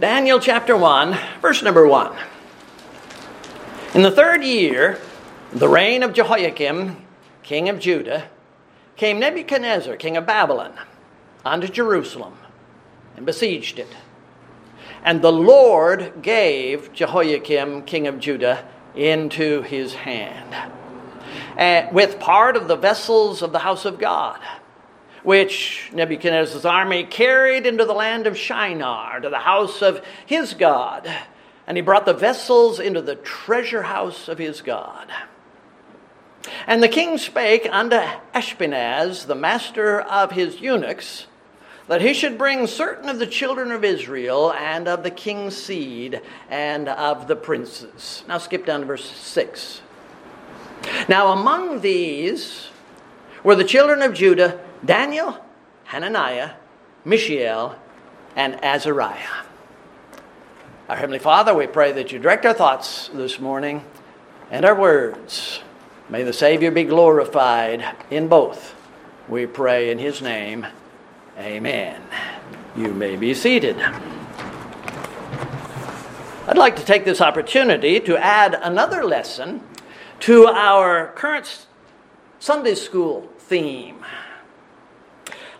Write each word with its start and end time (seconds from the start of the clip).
Daniel 0.00 0.40
chapter 0.40 0.74
1, 0.74 1.14
verse 1.42 1.62
number 1.62 1.86
1. 1.86 2.16
In 3.92 4.00
the 4.00 4.10
third 4.10 4.42
year, 4.42 4.98
the 5.52 5.68
reign 5.68 6.02
of 6.02 6.14
Jehoiakim, 6.14 7.04
king 7.42 7.68
of 7.68 7.78
Judah, 7.78 8.30
came 8.96 9.20
Nebuchadnezzar, 9.20 9.96
king 9.96 10.16
of 10.16 10.24
Babylon, 10.24 10.72
unto 11.44 11.68
Jerusalem 11.68 12.32
and 13.14 13.26
besieged 13.26 13.78
it. 13.78 13.94
And 15.04 15.20
the 15.20 15.32
Lord 15.32 16.22
gave 16.22 16.94
Jehoiakim, 16.94 17.82
king 17.82 18.06
of 18.06 18.18
Judah, 18.18 18.66
into 18.94 19.60
his 19.60 19.92
hand, 19.92 20.54
uh, 21.58 21.92
with 21.92 22.18
part 22.18 22.56
of 22.56 22.68
the 22.68 22.76
vessels 22.76 23.42
of 23.42 23.52
the 23.52 23.58
house 23.58 23.84
of 23.84 23.98
God 23.98 24.40
which 25.22 25.90
Nebuchadnezzar's 25.92 26.64
army 26.64 27.04
carried 27.04 27.66
into 27.66 27.84
the 27.84 27.92
land 27.92 28.26
of 28.26 28.36
Shinar, 28.36 29.20
to 29.20 29.28
the 29.28 29.40
house 29.40 29.82
of 29.82 30.02
his 30.26 30.54
God. 30.54 31.10
And 31.66 31.76
he 31.76 31.82
brought 31.82 32.06
the 32.06 32.14
vessels 32.14 32.80
into 32.80 33.02
the 33.02 33.16
treasure 33.16 33.82
house 33.82 34.28
of 34.28 34.38
his 34.38 34.60
God. 34.62 35.08
And 36.66 36.82
the 36.82 36.88
king 36.88 37.18
spake 37.18 37.68
unto 37.70 37.96
Ashpenaz, 38.34 39.26
the 39.26 39.34
master 39.34 40.00
of 40.00 40.32
his 40.32 40.60
eunuchs, 40.60 41.26
that 41.86 42.00
he 42.00 42.14
should 42.14 42.38
bring 42.38 42.66
certain 42.66 43.08
of 43.08 43.18
the 43.18 43.26
children 43.26 43.72
of 43.72 43.84
Israel, 43.84 44.52
and 44.52 44.88
of 44.88 45.02
the 45.02 45.10
king's 45.10 45.56
seed, 45.56 46.22
and 46.48 46.88
of 46.88 47.26
the 47.26 47.36
princes. 47.36 48.24
Now 48.26 48.38
skip 48.38 48.64
down 48.64 48.80
to 48.80 48.86
verse 48.86 49.04
6. 49.04 49.82
Now 51.08 51.32
among 51.32 51.80
these 51.80 52.68
were 53.42 53.56
the 53.56 53.64
children 53.64 54.02
of 54.02 54.14
Judah 54.14 54.60
Daniel, 54.84 55.38
Hananiah, 55.84 56.52
Mishael, 57.04 57.76
and 58.34 58.62
Azariah. 58.64 59.44
Our 60.88 60.96
Heavenly 60.96 61.18
Father, 61.18 61.54
we 61.54 61.66
pray 61.66 61.92
that 61.92 62.12
you 62.12 62.18
direct 62.18 62.46
our 62.46 62.54
thoughts 62.54 63.08
this 63.12 63.38
morning 63.38 63.84
and 64.50 64.64
our 64.64 64.74
words. 64.74 65.60
May 66.08 66.22
the 66.22 66.32
Savior 66.32 66.70
be 66.70 66.84
glorified 66.84 67.84
in 68.10 68.28
both. 68.28 68.74
We 69.28 69.46
pray 69.46 69.90
in 69.90 69.98
His 69.98 70.22
name. 70.22 70.66
Amen. 71.38 72.02
You 72.74 72.92
may 72.92 73.16
be 73.16 73.34
seated. 73.34 73.78
I'd 76.46 76.56
like 76.56 76.76
to 76.76 76.84
take 76.84 77.04
this 77.04 77.20
opportunity 77.20 78.00
to 78.00 78.16
add 78.16 78.54
another 78.54 79.04
lesson 79.04 79.62
to 80.20 80.46
our 80.46 81.08
current 81.08 81.66
Sunday 82.40 82.74
school 82.74 83.30
theme. 83.38 84.04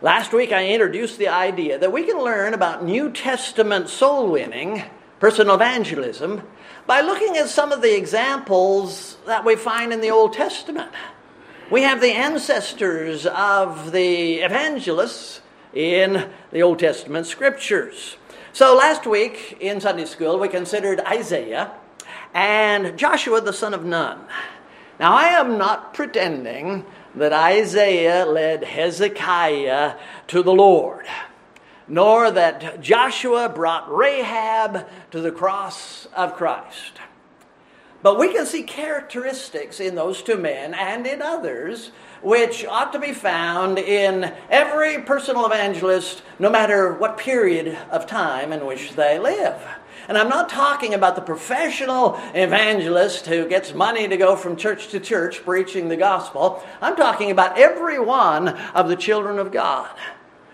Last 0.03 0.33
week 0.33 0.51
I 0.51 0.69
introduced 0.69 1.19
the 1.19 1.29
idea 1.29 1.79
that 1.79 1.93
we 1.93 2.05
can 2.05 2.17
learn 2.17 2.55
about 2.55 2.83
New 2.83 3.11
Testament 3.11 3.91
soul 3.91 4.31
winning, 4.31 4.83
personal 5.19 5.56
evangelism, 5.56 6.43
by 6.87 7.03
looking 7.03 7.37
at 7.37 7.51
some 7.51 7.70
of 7.70 7.83
the 7.83 7.95
examples 7.95 9.19
that 9.27 9.45
we 9.45 9.56
find 9.56 9.93
in 9.93 10.01
the 10.01 10.11
Old 10.11 10.33
Testament. 10.33 10.91
We 11.71 11.83
have 11.83 12.01
the 12.01 12.12
ancestors 12.12 13.27
of 13.27 13.93
the 13.93 14.37
evangelists 14.37 15.43
in 15.75 16.31
the 16.51 16.62
Old 16.62 16.78
Testament 16.78 17.27
scriptures. 17.27 18.17
So 18.55 18.75
last 18.75 19.06
week 19.06 19.59
in 19.61 19.83
Sunday 19.83 20.06
school 20.06 20.39
we 20.39 20.48
considered 20.48 21.01
Isaiah 21.01 21.73
and 22.33 22.98
Joshua 22.98 23.43
the 23.43 23.53
son 23.53 23.75
of 23.75 23.84
Nun. 23.84 24.19
Now 24.98 25.12
I 25.15 25.25
am 25.25 25.59
not 25.59 25.93
pretending 25.93 26.87
that 27.14 27.33
Isaiah 27.33 28.25
led 28.25 28.64
Hezekiah 28.64 29.97
to 30.28 30.42
the 30.42 30.53
Lord, 30.53 31.06
nor 31.89 32.30
that 32.30 32.80
Joshua 32.80 33.48
brought 33.48 33.92
Rahab 33.92 34.86
to 35.11 35.20
the 35.20 35.33
cross 35.33 36.06
of 36.14 36.34
Christ. 36.34 37.00
But 38.03 38.19
we 38.19 38.32
can 38.32 38.47
see 38.47 38.62
characteristics 38.62 39.81
in 39.81 39.94
those 39.94 40.22
two 40.22 40.38
men 40.38 40.72
and 40.72 41.06
in 41.06 41.20
others 41.20 41.91
which 42.22 42.65
ought 42.65 42.93
to 42.93 42.99
be 42.99 43.12
found 43.12 43.78
in 43.78 44.32
every 44.49 45.03
personal 45.03 45.47
evangelist, 45.47 46.22
no 46.38 46.50
matter 46.50 46.94
what 46.94 47.19
period 47.19 47.76
of 47.91 48.06
time 48.06 48.53
in 48.53 48.66
which 48.66 48.93
they 48.93 49.19
live. 49.19 49.56
And 50.10 50.19
I'm 50.19 50.28
not 50.28 50.48
talking 50.48 50.93
about 50.93 51.15
the 51.15 51.22
professional 51.22 52.19
evangelist 52.34 53.26
who 53.26 53.48
gets 53.48 53.72
money 53.72 54.09
to 54.09 54.16
go 54.16 54.34
from 54.34 54.56
church 54.56 54.88
to 54.88 54.98
church 54.98 55.44
preaching 55.44 55.88
the 55.88 55.97
gospel. 55.97 56.65
I'm 56.82 56.97
talking 56.97 57.31
about 57.31 57.56
every 57.56 58.00
one 58.00 58.49
of 58.49 58.88
the 58.88 58.97
children 58.97 59.38
of 59.38 59.53
God 59.53 59.97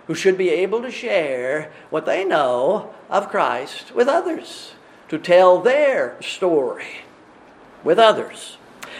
who 0.09 0.15
should 0.15 0.37
be 0.37 0.51
able 0.51 0.83
to 0.83 0.91
share 0.91 1.73
what 1.89 2.05
they 2.05 2.23
know 2.23 2.95
of 3.09 3.31
Christ 3.31 3.95
with 3.95 4.09
others, 4.09 4.73
to 5.09 5.17
tell 5.17 5.63
their 5.63 6.21
story 6.21 7.07
with 7.83 7.99
others. 7.99 8.59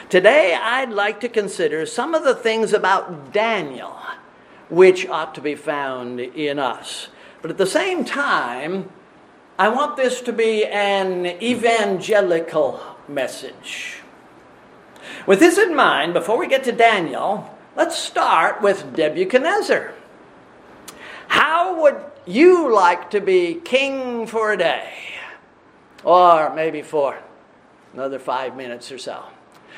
Today, 0.09 0.55
I'd 0.59 0.89
like 0.89 1.21
to 1.21 1.29
consider 1.29 1.85
some 1.85 2.15
of 2.15 2.25
the 2.25 2.35
things 2.35 2.73
about 2.73 3.31
Daniel 3.31 3.95
which 4.71 5.07
ought 5.07 5.35
to 5.35 5.43
be 5.43 5.55
found 5.55 6.19
in 6.19 6.59
us. 6.59 7.09
But 7.43 7.51
at 7.51 7.59
the 7.59 7.67
same 7.67 8.07
time, 8.07 8.89
I 9.59 9.69
want 9.69 9.97
this 9.97 10.21
to 10.23 10.35
be 10.35 10.67
an 10.67 11.25
evangelical 11.25 12.79
message. 13.09 14.03
With 15.27 15.41
this 15.41 15.57
in 15.57 15.75
mind, 15.75 16.13
before 16.13 16.37
we 16.37 16.47
get 16.47 16.65
to 16.65 16.73
Daniel, 16.73 17.57
let's 17.75 17.97
start 17.97 18.61
with 18.61 18.99
Nebuchadnezzar. 18.99 19.95
How 21.29 21.81
would 21.81 21.97
you 22.27 22.71
like 22.71 23.11
to 23.13 23.21
be 23.23 23.55
king 23.55 24.27
for 24.27 24.53
a 24.53 24.59
day? 24.59 24.93
Or 26.05 26.55
maybe 26.55 26.83
for 26.83 27.17
another 27.95 28.19
five 28.19 28.59
minutes 28.59 28.93
or 28.93 28.99
so? 28.99 29.25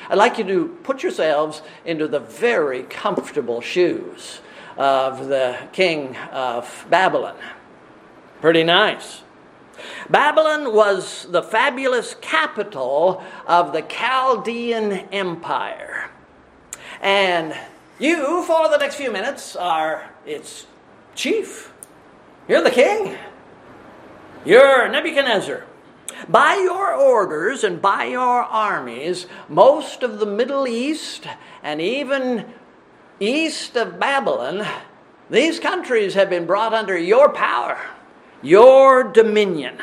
I'd 0.09 0.17
like 0.17 0.37
you 0.37 0.43
to 0.43 0.77
put 0.83 1.03
yourselves 1.03 1.61
into 1.85 2.05
the 2.05 2.19
very 2.19 2.83
comfortable 2.83 3.61
shoes 3.61 4.41
of 4.75 5.29
the 5.29 5.57
king 5.71 6.17
of 6.33 6.85
Babylon. 6.89 7.37
Pretty 8.41 8.65
nice. 8.65 9.21
Babylon 10.09 10.73
was 10.73 11.27
the 11.29 11.43
fabulous 11.43 12.15
capital 12.21 13.23
of 13.47 13.73
the 13.73 13.81
Chaldean 13.81 14.91
Empire. 15.11 16.09
And 17.01 17.55
you, 17.99 18.43
for 18.43 18.69
the 18.69 18.77
next 18.77 18.95
few 18.95 19.11
minutes, 19.11 19.55
are 19.55 20.11
its 20.25 20.67
chief. 21.15 21.73
You're 22.47 22.63
the 22.63 22.71
king. 22.71 23.17
You're 24.45 24.87
Nebuchadnezzar. 24.87 25.65
By 26.27 26.55
your 26.55 26.93
orders 26.93 27.63
and 27.63 27.81
by 27.81 28.05
your 28.05 28.43
armies, 28.43 29.27
most 29.47 30.03
of 30.03 30.19
the 30.19 30.25
Middle 30.25 30.67
East 30.67 31.27
and 31.63 31.79
even 31.79 32.45
east 33.19 33.75
of 33.75 33.99
Babylon, 33.99 34.65
these 35.29 35.59
countries 35.59 36.15
have 36.15 36.29
been 36.29 36.45
brought 36.45 36.73
under 36.73 36.97
your 36.97 37.29
power 37.29 37.79
your 38.41 39.03
dominion. 39.03 39.77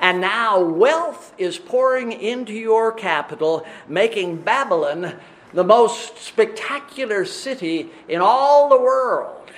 And 0.00 0.20
now 0.20 0.60
wealth 0.60 1.32
is 1.38 1.58
pouring 1.58 2.12
into 2.12 2.52
your 2.52 2.92
capital, 2.92 3.64
making 3.88 4.42
Babylon 4.42 5.14
the 5.52 5.64
most 5.64 6.18
spectacular 6.18 7.24
city 7.24 7.90
in 8.08 8.20
all 8.20 8.68
the 8.68 8.80
world. 8.80 9.50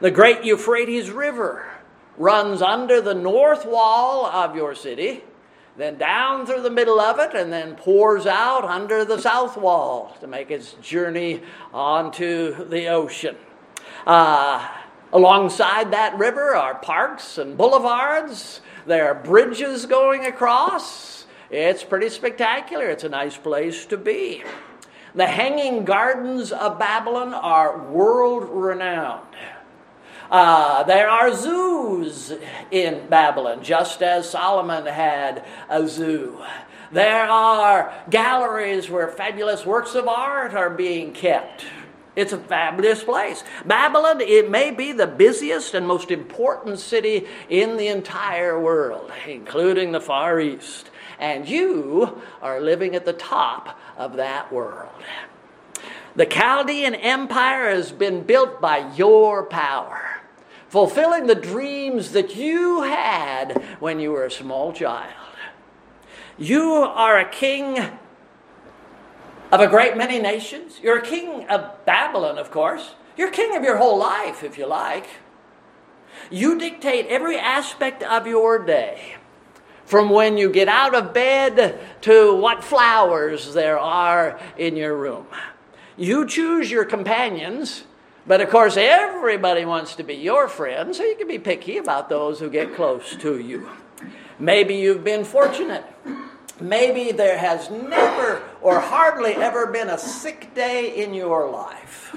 The 0.00 0.10
great 0.10 0.44
Euphrates 0.44 1.10
River 1.10 1.68
runs 2.16 2.62
under 2.62 3.00
the 3.00 3.14
north 3.14 3.66
wall 3.66 4.26
of 4.26 4.56
your 4.56 4.74
city, 4.74 5.22
then 5.76 5.98
down 5.98 6.46
through 6.46 6.62
the 6.62 6.70
middle 6.70 7.00
of 7.00 7.18
it, 7.18 7.34
and 7.34 7.52
then 7.52 7.74
pours 7.74 8.26
out 8.26 8.64
under 8.64 9.04
the 9.04 9.20
south 9.20 9.56
wall 9.56 10.16
to 10.20 10.26
make 10.26 10.50
its 10.50 10.72
journey 10.74 11.42
onto 11.74 12.64
the 12.68 12.86
ocean. 12.88 13.36
Uh, 14.06 14.66
Alongside 15.16 15.92
that 15.92 16.18
river 16.18 16.54
are 16.54 16.74
parks 16.74 17.38
and 17.38 17.56
boulevards. 17.56 18.60
There 18.84 19.08
are 19.08 19.14
bridges 19.14 19.86
going 19.86 20.26
across. 20.26 21.24
It's 21.48 21.82
pretty 21.82 22.10
spectacular. 22.10 22.84
It's 22.90 23.02
a 23.02 23.08
nice 23.08 23.38
place 23.38 23.86
to 23.86 23.96
be. 23.96 24.44
The 25.14 25.26
hanging 25.26 25.86
gardens 25.86 26.52
of 26.52 26.78
Babylon 26.78 27.32
are 27.32 27.78
world 27.78 28.50
renowned. 28.50 29.34
Uh, 30.30 30.82
there 30.82 31.08
are 31.08 31.34
zoos 31.34 32.34
in 32.70 33.08
Babylon, 33.08 33.64
just 33.64 34.02
as 34.02 34.28
Solomon 34.28 34.84
had 34.84 35.46
a 35.70 35.88
zoo. 35.88 36.42
There 36.92 37.24
are 37.24 37.90
galleries 38.10 38.90
where 38.90 39.08
fabulous 39.08 39.64
works 39.64 39.94
of 39.94 40.08
art 40.08 40.52
are 40.52 40.68
being 40.68 41.14
kept. 41.14 41.64
It's 42.16 42.32
a 42.32 42.38
fabulous 42.38 43.04
place. 43.04 43.44
Babylon, 43.66 44.22
it 44.22 44.50
may 44.50 44.70
be 44.70 44.92
the 44.92 45.06
busiest 45.06 45.74
and 45.74 45.86
most 45.86 46.10
important 46.10 46.78
city 46.78 47.26
in 47.50 47.76
the 47.76 47.88
entire 47.88 48.58
world, 48.58 49.12
including 49.28 49.92
the 49.92 50.00
Far 50.00 50.40
East. 50.40 50.90
And 51.18 51.48
you 51.48 52.20
are 52.42 52.60
living 52.60 52.94
at 52.94 53.04
the 53.04 53.12
top 53.12 53.78
of 53.96 54.16
that 54.16 54.50
world. 54.50 54.90
The 56.14 56.26
Chaldean 56.26 56.94
Empire 56.94 57.68
has 57.68 57.92
been 57.92 58.22
built 58.22 58.60
by 58.60 58.90
your 58.94 59.44
power. 59.44 60.02
fulfilling 60.68 61.26
the 61.26 61.34
dreams 61.34 62.12
that 62.12 62.36
you 62.36 62.82
had 62.82 63.62
when 63.80 64.00
you 64.00 64.12
were 64.12 64.24
a 64.24 64.30
small 64.30 64.72
child. 64.72 65.12
You 66.38 66.72
are 66.72 67.18
a 67.18 67.28
king 67.28 67.78
of 69.52 69.60
a 69.60 69.66
great 69.66 69.96
many 69.96 70.18
nations. 70.18 70.80
You're 70.82 70.98
a 70.98 71.02
king 71.02 71.48
of 71.48 71.84
Babylon, 71.84 72.38
of 72.38 72.50
course. 72.50 72.94
You're 73.16 73.30
king 73.30 73.56
of 73.56 73.62
your 73.62 73.76
whole 73.76 73.98
life, 73.98 74.42
if 74.42 74.58
you 74.58 74.66
like. 74.66 75.06
You 76.30 76.58
dictate 76.58 77.06
every 77.06 77.38
aspect 77.38 78.02
of 78.02 78.26
your 78.26 78.58
day, 78.58 79.16
from 79.84 80.10
when 80.10 80.36
you 80.36 80.50
get 80.50 80.68
out 80.68 80.94
of 80.94 81.14
bed 81.14 81.78
to 82.02 82.34
what 82.34 82.64
flowers 82.64 83.54
there 83.54 83.78
are 83.78 84.40
in 84.56 84.76
your 84.76 84.96
room. 84.96 85.26
You 85.96 86.26
choose 86.26 86.70
your 86.70 86.84
companions, 86.84 87.84
but 88.26 88.40
of 88.40 88.50
course, 88.50 88.76
everybody 88.76 89.64
wants 89.64 89.94
to 89.96 90.02
be 90.02 90.14
your 90.14 90.48
friend, 90.48 90.94
so 90.94 91.04
you 91.04 91.16
can 91.16 91.28
be 91.28 91.38
picky 91.38 91.78
about 91.78 92.08
those 92.08 92.40
who 92.40 92.50
get 92.50 92.74
close 92.74 93.14
to 93.16 93.38
you. 93.38 93.68
Maybe 94.38 94.74
you've 94.74 95.04
been 95.04 95.24
fortunate. 95.24 95.84
Maybe 96.60 97.12
there 97.12 97.38
has 97.38 97.70
never 97.70 98.42
or 98.62 98.80
hardly 98.80 99.34
ever 99.34 99.66
been 99.66 99.90
a 99.90 99.98
sick 99.98 100.54
day 100.54 101.02
in 101.02 101.12
your 101.12 101.50
life. 101.50 102.16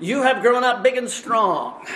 You 0.00 0.22
have 0.22 0.42
grown 0.42 0.64
up 0.64 0.82
big 0.82 0.96
and 0.96 1.08
strong. 1.08 1.86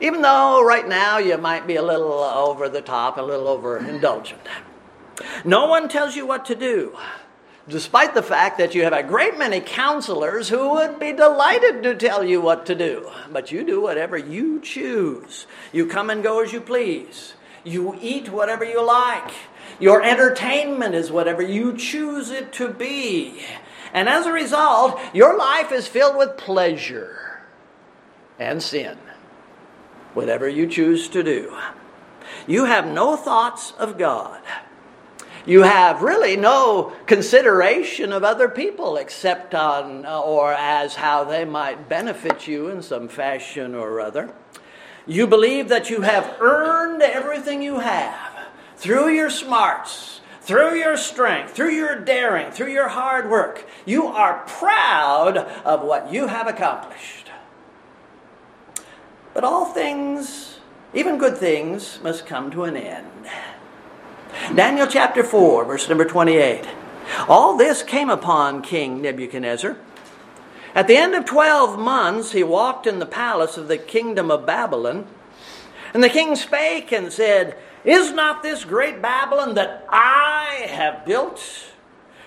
Even 0.00 0.22
though 0.22 0.64
right 0.64 0.86
now 0.86 1.18
you 1.18 1.38
might 1.38 1.66
be 1.66 1.76
a 1.76 1.82
little 1.82 2.12
over 2.12 2.68
the 2.68 2.80
top, 2.80 3.18
a 3.18 3.22
little 3.22 3.46
overindulgent. 3.46 4.40
No 5.44 5.66
one 5.66 5.88
tells 5.88 6.16
you 6.16 6.26
what 6.26 6.44
to 6.46 6.56
do, 6.56 6.96
despite 7.68 8.14
the 8.14 8.22
fact 8.22 8.58
that 8.58 8.74
you 8.74 8.82
have 8.82 8.92
a 8.92 9.04
great 9.04 9.38
many 9.38 9.60
counselors 9.60 10.48
who 10.48 10.70
would 10.70 10.98
be 10.98 11.12
delighted 11.12 11.84
to 11.84 11.94
tell 11.94 12.24
you 12.24 12.40
what 12.40 12.66
to 12.66 12.74
do. 12.74 13.10
But 13.30 13.52
you 13.52 13.64
do 13.64 13.80
whatever 13.80 14.18
you 14.18 14.60
choose. 14.60 15.46
You 15.72 15.86
come 15.86 16.10
and 16.10 16.24
go 16.24 16.42
as 16.42 16.52
you 16.52 16.60
please. 16.60 17.34
You 17.62 17.96
eat 18.00 18.30
whatever 18.30 18.64
you 18.64 18.84
like. 18.84 19.30
Your 19.82 20.00
entertainment 20.00 20.94
is 20.94 21.10
whatever 21.10 21.42
you 21.42 21.76
choose 21.76 22.30
it 22.30 22.52
to 22.52 22.68
be. 22.68 23.42
And 23.92 24.08
as 24.08 24.26
a 24.26 24.32
result, 24.32 25.00
your 25.12 25.36
life 25.36 25.72
is 25.72 25.88
filled 25.88 26.16
with 26.16 26.36
pleasure 26.36 27.42
and 28.38 28.62
sin 28.62 28.96
whatever 30.14 30.48
you 30.48 30.68
choose 30.68 31.08
to 31.08 31.24
do. 31.24 31.58
You 32.46 32.66
have 32.66 32.86
no 32.86 33.16
thoughts 33.16 33.72
of 33.72 33.98
God. 33.98 34.40
You 35.46 35.62
have 35.62 36.00
really 36.00 36.36
no 36.36 36.92
consideration 37.06 38.12
of 38.12 38.22
other 38.22 38.48
people 38.48 38.96
except 38.96 39.52
on 39.52 40.06
uh, 40.06 40.20
or 40.20 40.52
as 40.52 40.94
how 40.94 41.24
they 41.24 41.44
might 41.44 41.88
benefit 41.88 42.46
you 42.46 42.68
in 42.68 42.82
some 42.82 43.08
fashion 43.08 43.74
or 43.74 44.00
other. 44.00 44.32
You 45.08 45.26
believe 45.26 45.70
that 45.70 45.90
you 45.90 46.02
have 46.02 46.36
earned 46.38 47.02
everything 47.02 47.62
you 47.62 47.80
have 47.80 48.31
through 48.82 49.10
your 49.10 49.30
smarts, 49.30 50.20
through 50.40 50.74
your 50.74 50.96
strength, 50.96 51.54
through 51.54 51.70
your 51.70 52.00
daring, 52.00 52.50
through 52.50 52.72
your 52.72 52.88
hard 52.88 53.30
work. 53.30 53.64
You 53.86 54.08
are 54.08 54.42
proud 54.48 55.36
of 55.36 55.82
what 55.82 56.12
you 56.12 56.26
have 56.26 56.48
accomplished. 56.48 57.30
But 59.34 59.44
all 59.44 59.66
things, 59.66 60.58
even 60.92 61.16
good 61.16 61.38
things, 61.38 62.00
must 62.02 62.26
come 62.26 62.50
to 62.50 62.64
an 62.64 62.76
end. 62.76 63.06
Daniel 64.52 64.88
chapter 64.88 65.22
4, 65.22 65.64
verse 65.64 65.88
number 65.88 66.04
28. 66.04 66.66
All 67.28 67.56
this 67.56 67.84
came 67.84 68.10
upon 68.10 68.62
King 68.62 69.00
Nebuchadnezzar. 69.00 69.76
At 70.74 70.88
the 70.88 70.96
end 70.96 71.14
of 71.14 71.24
12 71.24 71.78
months, 71.78 72.32
he 72.32 72.42
walked 72.42 72.88
in 72.88 72.98
the 72.98 73.06
palace 73.06 73.56
of 73.56 73.68
the 73.68 73.78
kingdom 73.78 74.28
of 74.28 74.44
Babylon. 74.44 75.06
And 75.94 76.02
the 76.02 76.08
king 76.08 76.34
spake 76.34 76.90
and 76.90 77.12
said, 77.12 77.56
Is 77.84 78.12
not 78.12 78.42
this 78.42 78.64
great 78.64 79.02
Babylon 79.02 79.54
that 79.54 79.86
I 79.88 80.66
have 80.68 81.04
built 81.04 81.40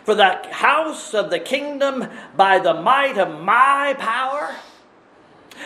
for 0.03 0.15
the 0.15 0.41
house 0.51 1.13
of 1.13 1.29
the 1.29 1.39
kingdom 1.39 2.07
by 2.35 2.59
the 2.59 2.73
might 2.73 3.17
of 3.17 3.41
my 3.41 3.95
power? 3.97 4.55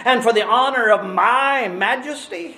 and 0.05 0.23
for 0.23 0.33
the 0.33 0.45
honor 0.45 0.89
of 0.89 1.05
my 1.05 1.67
majesty? 1.67 2.57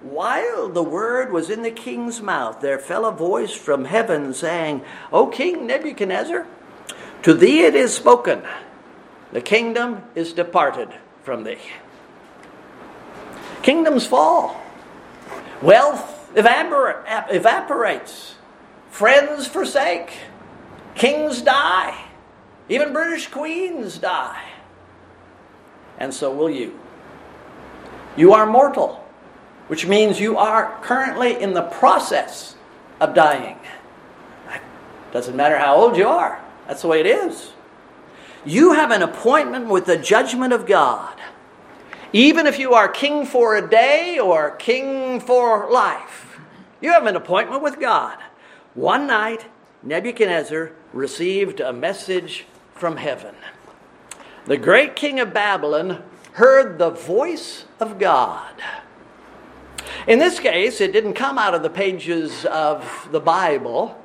While 0.00 0.68
the 0.68 0.82
word 0.82 1.32
was 1.32 1.50
in 1.50 1.62
the 1.62 1.70
king's 1.70 2.20
mouth, 2.20 2.60
there 2.60 2.78
fell 2.78 3.06
a 3.06 3.12
voice 3.12 3.52
from 3.52 3.86
heaven 3.86 4.34
saying, 4.34 4.82
O 5.12 5.26
King 5.26 5.66
Nebuchadnezzar, 5.66 6.46
to 7.22 7.34
thee 7.34 7.60
it 7.60 7.74
is 7.74 7.94
spoken, 7.94 8.42
the 9.32 9.40
kingdom 9.40 10.02
is 10.14 10.32
departed 10.32 10.90
from 11.24 11.44
thee. 11.44 11.58
Kingdoms 13.62 14.06
fall, 14.06 14.60
wealth 15.62 16.30
evaporates, 16.36 18.34
friends 18.90 19.46
forsake, 19.46 20.12
kings 20.94 21.42
die, 21.42 22.04
even 22.68 22.92
British 22.92 23.28
queens 23.28 23.98
die 23.98 24.42
and 25.98 26.12
so 26.12 26.32
will 26.32 26.50
you. 26.50 26.78
You 28.16 28.32
are 28.32 28.46
mortal, 28.46 29.04
which 29.68 29.86
means 29.86 30.20
you 30.20 30.36
are 30.38 30.78
currently 30.82 31.40
in 31.40 31.54
the 31.54 31.62
process 31.62 32.56
of 33.00 33.14
dying. 33.14 33.58
Doesn't 35.12 35.36
matter 35.36 35.58
how 35.58 35.76
old 35.76 35.96
you 35.96 36.08
are, 36.08 36.42
that's 36.66 36.82
the 36.82 36.88
way 36.88 37.00
it 37.00 37.06
is. 37.06 37.52
You 38.44 38.74
have 38.74 38.90
an 38.90 39.02
appointment 39.02 39.66
with 39.66 39.86
the 39.86 39.96
judgment 39.96 40.52
of 40.52 40.66
God. 40.66 41.15
Even 42.12 42.46
if 42.46 42.58
you 42.58 42.74
are 42.74 42.88
king 42.88 43.26
for 43.26 43.56
a 43.56 43.68
day 43.68 44.18
or 44.18 44.52
king 44.52 45.20
for 45.20 45.70
life, 45.70 46.38
you 46.80 46.92
have 46.92 47.06
an 47.06 47.16
appointment 47.16 47.62
with 47.62 47.80
God. 47.80 48.18
One 48.74 49.06
night, 49.06 49.46
Nebuchadnezzar 49.82 50.72
received 50.92 51.60
a 51.60 51.72
message 51.72 52.46
from 52.74 52.96
heaven 52.96 53.34
the 54.46 54.56
great 54.56 54.94
king 54.94 55.18
of 55.18 55.34
Babylon 55.34 56.02
heard 56.32 56.78
the 56.78 56.90
voice 56.90 57.64
of 57.80 57.98
God. 57.98 58.54
In 60.06 60.20
this 60.20 60.38
case, 60.38 60.80
it 60.80 60.92
didn't 60.92 61.14
come 61.14 61.36
out 61.36 61.54
of 61.54 61.62
the 61.62 61.70
pages 61.70 62.44
of 62.44 63.08
the 63.10 63.20
Bible. 63.20 64.00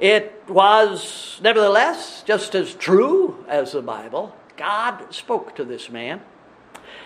It 0.00 0.42
was, 0.48 1.40
nevertheless, 1.42 2.24
just 2.26 2.56
as 2.56 2.74
true 2.74 3.44
as 3.48 3.72
the 3.72 3.82
Bible. 3.82 4.34
God 4.56 5.14
spoke 5.14 5.54
to 5.56 5.64
this 5.64 5.88
man. 5.88 6.20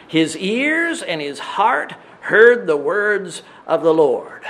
His 0.09 0.37
ears 0.37 1.03
and 1.03 1.21
his 1.21 1.39
heart 1.39 1.95
heard 2.21 2.67
the 2.67 2.77
words 2.77 3.43
of 3.67 3.83
the 3.83 3.95
Lord. 3.95 4.45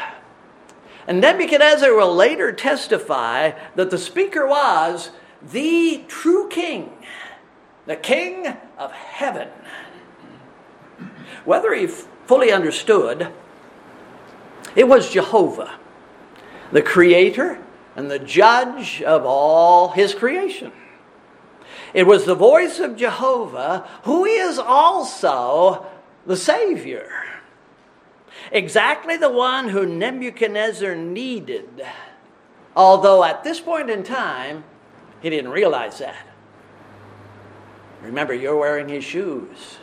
And 1.07 1.21
Nebuchadnezzar 1.21 1.95
will 1.95 2.15
later 2.15 2.53
testify 2.53 3.53
that 3.75 3.91
the 3.91 3.99
speaker 3.99 4.47
was 4.47 5.11
the 5.43 6.05
true 6.09 6.49
king 6.49 6.93
the 7.87 7.97
King 7.97 8.49
of 8.77 8.93
heaven. 8.93 9.49
Whether 11.45 11.73
he 11.73 11.87
fully 11.87 12.51
understood, 12.51 13.33
it 14.75 14.89
was 14.89 15.13
Jehovah, 15.13 15.79
the 16.73 16.83
creator 16.83 17.63
and 17.95 18.11
the 18.11 18.19
judge 18.19 19.03
of 19.03 19.25
all 19.25 19.91
his 19.91 20.15
creation. 20.15 20.73
It 21.95 22.07
was 22.07 22.25
the 22.25 22.35
voice 22.35 22.79
of 22.79 22.97
Jehovah, 22.97 23.89
who 24.05 24.25
is 24.25 24.59
also 24.59 25.87
the 26.27 26.37
Savior. 26.37 27.11
Exactly 28.53 29.17
the 29.17 29.31
one 29.31 29.69
who 29.69 29.87
Nebuchadnezzar 29.87 30.95
needed, 30.95 31.85
although 32.75 33.25
at 33.25 33.45
this 33.45 33.61
point 33.61 33.91
in 33.91 34.03
time, 34.03 34.65
he 35.21 35.31
didn't 35.31 35.51
realize 35.51 35.99
that. 35.99 36.27
Remember, 38.03 38.35
you're 38.35 38.57
wearing 38.57 38.89
his 38.89 39.05
shoes. 39.05 39.79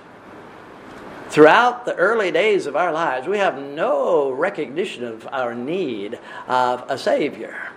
Throughout 1.29 1.85
the 1.85 1.95
early 1.95 2.31
days 2.31 2.67
of 2.67 2.75
our 2.75 2.91
lives, 2.91 3.27
we 3.27 3.39
have 3.39 3.57
no 3.57 4.29
recognition 4.29 5.03
of 5.03 5.27
our 5.31 5.55
need 5.55 6.19
of 6.47 6.85
a 6.89 6.97
Savior. 6.97 7.71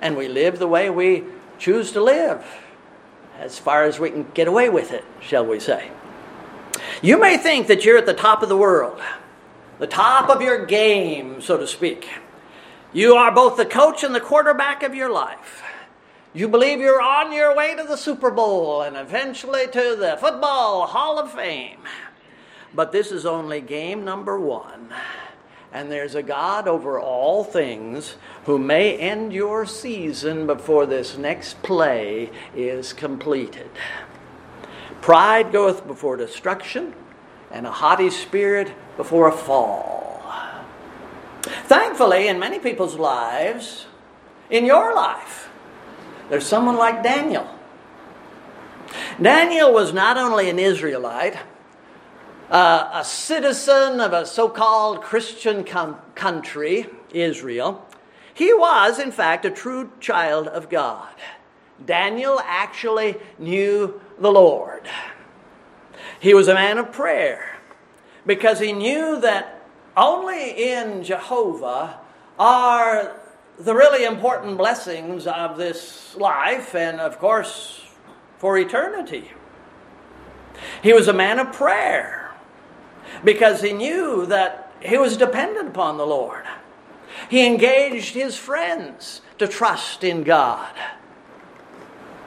And 0.00 0.16
we 0.16 0.28
live 0.28 0.58
the 0.58 0.66
way 0.66 0.90
we 0.90 1.24
choose 1.58 1.92
to 1.92 2.02
live, 2.02 2.44
as 3.38 3.58
far 3.58 3.84
as 3.84 3.98
we 3.98 4.10
can 4.10 4.26
get 4.34 4.48
away 4.48 4.68
with 4.68 4.92
it, 4.92 5.04
shall 5.20 5.46
we 5.46 5.60
say. 5.60 5.90
You 7.02 7.18
may 7.18 7.36
think 7.36 7.68
that 7.68 7.84
you're 7.84 7.98
at 7.98 8.06
the 8.06 8.14
top 8.14 8.42
of 8.42 8.48
the 8.48 8.56
world, 8.56 9.00
the 9.78 9.86
top 9.86 10.28
of 10.28 10.42
your 10.42 10.66
game, 10.66 11.40
so 11.40 11.56
to 11.56 11.66
speak. 11.66 12.08
You 12.92 13.14
are 13.14 13.32
both 13.32 13.56
the 13.56 13.66
coach 13.66 14.02
and 14.02 14.14
the 14.14 14.20
quarterback 14.20 14.82
of 14.82 14.94
your 14.94 15.10
life. 15.10 15.62
You 16.34 16.48
believe 16.48 16.80
you're 16.80 17.00
on 17.00 17.32
your 17.32 17.54
way 17.54 17.74
to 17.74 17.84
the 17.84 17.96
Super 17.96 18.30
Bowl 18.30 18.82
and 18.82 18.96
eventually 18.96 19.66
to 19.66 19.96
the 19.98 20.16
Football 20.20 20.86
Hall 20.86 21.18
of 21.18 21.32
Fame. 21.32 21.80
But 22.74 22.92
this 22.92 23.10
is 23.10 23.24
only 23.24 23.60
game 23.60 24.04
number 24.04 24.38
one. 24.38 24.92
And 25.72 25.90
there's 25.90 26.14
a 26.14 26.22
God 26.22 26.66
over 26.66 26.98
all 26.98 27.44
things 27.44 28.16
who 28.44 28.58
may 28.58 28.96
end 28.96 29.32
your 29.32 29.66
season 29.66 30.46
before 30.46 30.86
this 30.86 31.18
next 31.18 31.62
play 31.62 32.30
is 32.54 32.92
completed. 32.92 33.70
Pride 35.02 35.52
goeth 35.52 35.86
before 35.86 36.16
destruction, 36.16 36.94
and 37.50 37.66
a 37.66 37.70
haughty 37.70 38.10
spirit 38.10 38.72
before 38.96 39.28
a 39.28 39.32
fall. 39.32 40.22
Thankfully, 41.42 42.28
in 42.28 42.38
many 42.38 42.58
people's 42.58 42.96
lives, 42.96 43.86
in 44.50 44.64
your 44.64 44.94
life, 44.94 45.48
there's 46.30 46.46
someone 46.46 46.76
like 46.76 47.02
Daniel. 47.02 47.48
Daniel 49.20 49.72
was 49.72 49.92
not 49.92 50.16
only 50.16 50.48
an 50.50 50.58
Israelite, 50.58 51.36
uh, 52.50 52.90
a 52.94 53.04
citizen 53.04 54.00
of 54.00 54.12
a 54.12 54.24
so 54.24 54.48
called 54.48 55.02
Christian 55.02 55.64
com- 55.64 55.98
country, 56.14 56.86
Israel, 57.12 57.86
he 58.32 58.52
was, 58.54 58.98
in 58.98 59.10
fact, 59.10 59.44
a 59.44 59.50
true 59.50 59.90
child 60.00 60.46
of 60.46 60.70
God. 60.70 61.12
Daniel 61.84 62.40
actually 62.44 63.16
knew 63.38 64.00
the 64.18 64.30
Lord. 64.30 64.88
He 66.20 66.34
was 66.34 66.48
a 66.48 66.54
man 66.54 66.78
of 66.78 66.92
prayer 66.92 67.58
because 68.26 68.60
he 68.60 68.72
knew 68.72 69.20
that 69.20 69.62
only 69.96 70.50
in 70.50 71.02
Jehovah 71.02 71.98
are 72.38 73.20
the 73.58 73.74
really 73.74 74.04
important 74.04 74.56
blessings 74.56 75.26
of 75.26 75.56
this 75.56 76.16
life 76.16 76.74
and, 76.74 77.00
of 77.00 77.18
course, 77.18 77.84
for 78.38 78.56
eternity. 78.56 79.30
He 80.82 80.92
was 80.92 81.08
a 81.08 81.12
man 81.12 81.38
of 81.38 81.52
prayer 81.52 82.17
because 83.24 83.62
he 83.62 83.72
knew 83.72 84.26
that 84.26 84.72
he 84.80 84.96
was 84.96 85.16
dependent 85.16 85.68
upon 85.68 85.96
the 85.96 86.06
Lord. 86.06 86.44
He 87.28 87.46
engaged 87.46 88.14
his 88.14 88.36
friends 88.36 89.20
to 89.38 89.48
trust 89.48 90.04
in 90.04 90.22
God. 90.22 90.72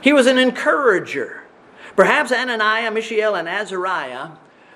He 0.02 0.14
was 0.14 0.28
an 0.28 0.38
encourager. 0.38 1.44
Perhaps 1.96 2.32
Ananiah, 2.32 2.92
Mishael, 2.92 3.36
and 3.36 3.48
Azariah 3.48 4.30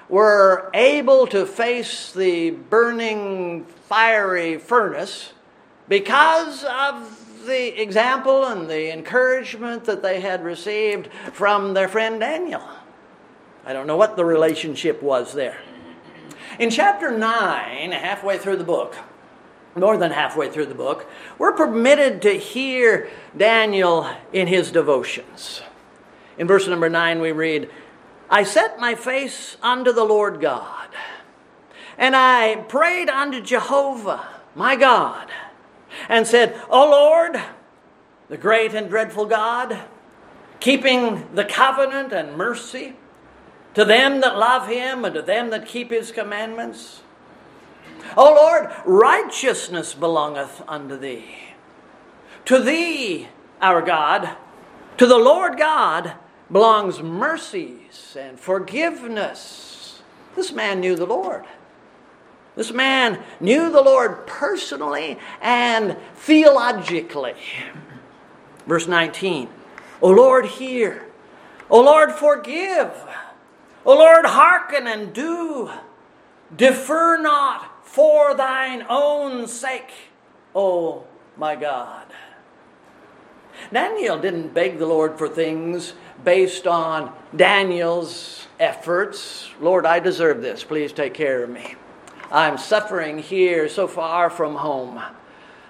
were 0.08 0.70
able 0.74 1.26
to 1.28 1.46
face 1.46 2.12
the 2.14 2.52
burning 2.52 3.66
fiery 3.66 4.58
furnace 4.58 5.34
because 5.88 6.64
of 6.64 7.46
the 7.46 7.82
example 7.82 8.46
and 8.46 8.70
the 8.70 8.92
encouragement 8.92 9.86
that 9.86 10.02
they 10.02 10.20
had 10.20 10.44
received 10.44 11.10
from 11.32 11.74
their 11.74 11.88
friend 11.88 12.20
Daniel. 12.20 12.64
I 13.66 13.74
don't 13.74 13.88
know 13.88 13.98
what 13.98 14.16
the 14.16 14.26
relationship 14.26 15.02
was 15.02 15.34
there. 15.34 15.58
In 16.58 16.70
chapter 16.70 17.12
9, 17.12 17.92
halfway 17.92 18.38
through 18.38 18.56
the 18.56 18.64
book, 18.64 18.96
more 19.76 19.98
than 19.98 20.12
halfway 20.12 20.50
through 20.50 20.68
the 20.68 20.76
book, 20.76 21.06
we're 21.38 21.52
permitted 21.52 22.22
to 22.22 22.32
hear 22.32 23.10
Daniel 23.36 24.10
in 24.32 24.48
his 24.48 24.72
devotions. 24.72 25.62
In 26.38 26.48
verse 26.48 26.66
number 26.66 26.90
9, 26.90 27.20
we 27.20 27.34
read, 27.34 27.70
I 28.30 28.44
set 28.44 28.80
my 28.80 28.96
face 28.96 29.58
unto 29.62 29.92
the 29.92 30.06
Lord 30.06 30.40
God, 30.40 30.88
and 31.98 32.16
I 32.16 32.56
prayed 32.70 33.10
unto 33.10 33.42
Jehovah, 33.42 34.26
my 34.56 34.78
God, 34.78 35.30
and 36.08 36.26
said, 36.26 36.58
O 36.70 36.90
Lord, 36.90 37.42
the 38.30 38.38
great 38.38 38.74
and 38.74 38.90
dreadful 38.90 39.26
God, 39.26 39.78
keeping 40.62 41.36
the 41.36 41.46
covenant 41.46 42.14
and 42.14 42.38
mercy 42.38 42.96
to 43.76 43.86
them 43.86 44.22
that 44.22 44.38
love 44.38 44.68
him 44.68 45.06
and 45.06 45.14
to 45.14 45.22
them 45.22 45.52
that 45.52 45.68
keep 45.68 45.92
his 45.92 46.12
commandments 46.12 47.02
O 48.18 48.34
Lord, 48.34 48.72
righteousness 48.86 49.94
belongeth 49.94 50.62
unto 50.68 50.98
thee. 50.98 51.26
To 52.46 52.60
thee, 52.60 53.28
our 53.62 53.82
God, 53.82 54.38
to 54.98 55.06
the 55.06 55.18
Lord 55.18 55.58
God, 55.58 56.14
belongs 56.52 57.02
mercies 57.02 58.16
and 58.18 58.40
forgiveness. 58.40 60.02
This 60.36 60.52
man 60.52 60.80
knew 60.80 60.96
the 60.96 61.06
Lord. 61.06 61.46
This 62.56 62.72
man 62.72 63.22
knew 63.40 63.70
the 63.72 63.82
Lord 63.82 64.28
personally 64.28 65.18
and 65.42 65.98
theologically. 66.16 67.36
Verse 68.68 68.88
19 68.88 69.50
O 70.02 70.10
Lord, 70.10 70.46
hear. 70.46 71.06
O 71.70 71.82
Lord, 71.82 72.12
forgive. 72.12 72.92
O 73.86 73.96
Lord, 73.96 74.26
hearken 74.26 74.88
and 74.88 75.14
do. 75.14 75.70
Defer 76.56 77.18
not 77.18 77.86
for 77.88 78.34
thine 78.34 78.86
own 78.90 79.48
sake, 79.48 79.92
O 80.56 81.04
my 81.38 81.56
God. 81.56 82.06
Daniel 83.72 84.20
didn't 84.20 84.54
beg 84.54 84.80
the 84.80 84.86
Lord 84.86 85.18
for 85.18 85.30
things 85.30 85.94
based 86.24 86.68
on 86.68 87.14
Daniel's 87.36 88.48
efforts. 88.60 89.50
Lord, 89.62 89.86
I 89.86 90.00
deserve 90.00 90.42
this. 90.42 90.64
Please 90.64 90.92
take 90.92 91.14
care 91.14 91.44
of 91.44 91.50
me. 91.50 91.76
I'm 92.32 92.58
suffering 92.58 93.20
here 93.20 93.70
so 93.70 93.88
far 93.88 94.30
from 94.30 94.56
home. 94.56 95.02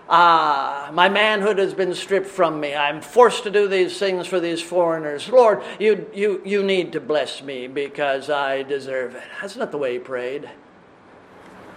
Ah, 0.07 0.91
my 0.93 1.09
manhood 1.09 1.57
has 1.57 1.73
been 1.73 1.95
stripped 1.95 2.27
from 2.27 2.59
me. 2.59 2.75
I'm 2.75 3.01
forced 3.01 3.43
to 3.43 3.49
do 3.49 3.67
these 3.67 3.97
things 3.97 4.27
for 4.27 4.39
these 4.39 4.61
foreigners. 4.61 5.29
Lord, 5.29 5.63
you, 5.79 6.07
you, 6.13 6.41
you 6.45 6.63
need 6.63 6.91
to 6.93 6.99
bless 6.99 7.41
me 7.41 7.67
because 7.67 8.29
I 8.29 8.61
deserve 8.61 9.15
it. 9.15 9.23
That's 9.41 9.55
not 9.55 9.71
the 9.71 9.79
way 9.79 9.93
he 9.93 9.99
prayed 9.99 10.49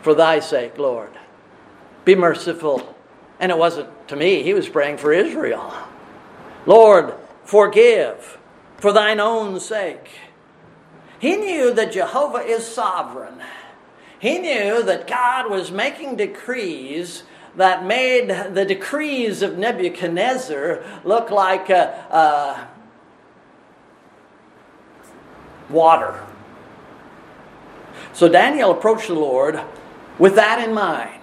for 0.03 0.15
thy 0.15 0.41
sake, 0.41 0.77
Lord. 0.77 1.11
Be 2.05 2.15
merciful. 2.15 2.95
And 3.41 3.51
it 3.51 3.59
wasn't 3.59 4.09
to 4.09 4.17
me, 4.17 4.43
he 4.43 4.53
was 4.53 4.69
praying 4.69 4.99
for 4.99 5.13
Israel. 5.13 5.73
Lord, 6.67 7.15
forgive 7.45 8.39
for 8.79 8.93
thine 8.93 9.21
own 9.21 9.61
sake. 9.61 10.11
He 11.19 11.37
knew 11.37 11.73
that 11.75 11.93
Jehovah 11.93 12.39
is 12.39 12.67
sovereign. 12.67 13.41
He 14.19 14.39
knew 14.39 14.83
that 14.83 15.07
God 15.07 15.51
was 15.51 15.71
making 15.71 16.17
decrees 16.17 17.23
that 17.59 17.85
made 17.85 18.29
the 18.55 18.65
decrees 18.65 19.43
of 19.43 19.59
Nebuchadnezzar 19.59 20.85
look 21.05 21.31
like 21.31 21.69
uh, 21.69 22.65
water. 25.69 26.25
So 28.13 28.29
Daniel 28.29 28.71
approached 28.71 29.09
the 29.09 29.15
Lord 29.15 29.61
with 30.19 30.37
that 30.37 30.67
in 30.67 30.75
mind, 30.75 31.23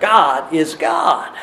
God 0.00 0.52
is 0.52 0.74
God. 0.74 1.36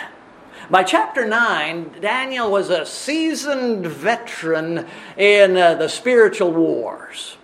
By 0.69 0.83
chapter 0.83 1.25
9, 1.27 1.97
Daniel 2.01 2.49
was 2.49 2.69
a 2.69 2.85
seasoned 2.85 3.85
veteran 3.85 4.87
in 5.17 5.57
uh, 5.57 5.75
the 5.75 5.89
spiritual 5.89 6.51
wars. 6.51 7.37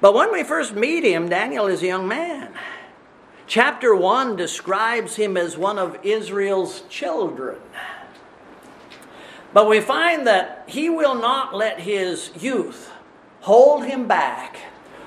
But 0.00 0.14
when 0.14 0.32
we 0.32 0.44
first 0.44 0.74
meet 0.74 1.04
him, 1.04 1.28
Daniel 1.28 1.66
is 1.66 1.82
a 1.82 1.86
young 1.86 2.08
man. 2.08 2.52
Chapter 3.50 3.96
1 3.96 4.36
describes 4.36 5.16
him 5.16 5.36
as 5.36 5.58
one 5.58 5.76
of 5.76 5.98
Israel's 6.04 6.82
children. 6.82 7.58
But 9.52 9.68
we 9.68 9.80
find 9.80 10.24
that 10.28 10.62
he 10.68 10.88
will 10.88 11.16
not 11.16 11.52
let 11.52 11.80
his 11.80 12.30
youth 12.40 12.92
hold 13.40 13.84
him 13.84 14.06
back 14.06 14.58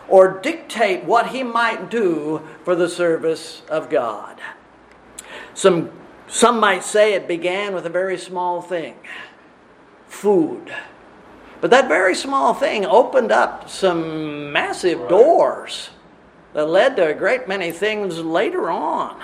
or 0.10 0.42
dictate 0.42 1.06
what 1.06 1.28
he 1.28 1.42
might 1.42 1.90
do 1.90 2.42
for 2.66 2.76
the 2.76 2.90
service 2.90 3.62
of 3.70 3.90
God. 3.90 4.42
Some, 5.54 5.90
some 6.28 6.60
might 6.60 6.84
say 6.84 7.14
it 7.14 7.30
began 7.30 7.74
with 7.74 7.86
a 7.86 7.90
very 7.90 8.18
small 8.18 8.62
thing 8.62 8.98
food. 10.10 10.70
But 11.62 11.72
that 11.72 11.88
very 11.88 12.14
small 12.14 12.54
thing 12.54 12.86
opened 12.86 13.32
up 13.32 13.70
some 13.70 14.52
massive 14.52 15.00
right. 15.00 15.10
doors 15.10 15.92
that 16.54 16.70
led 16.70 16.96
to 16.96 17.08
a 17.08 17.14
great 17.14 17.48
many 17.48 17.72
things 17.72 18.20
later 18.20 18.70
on. 18.70 19.22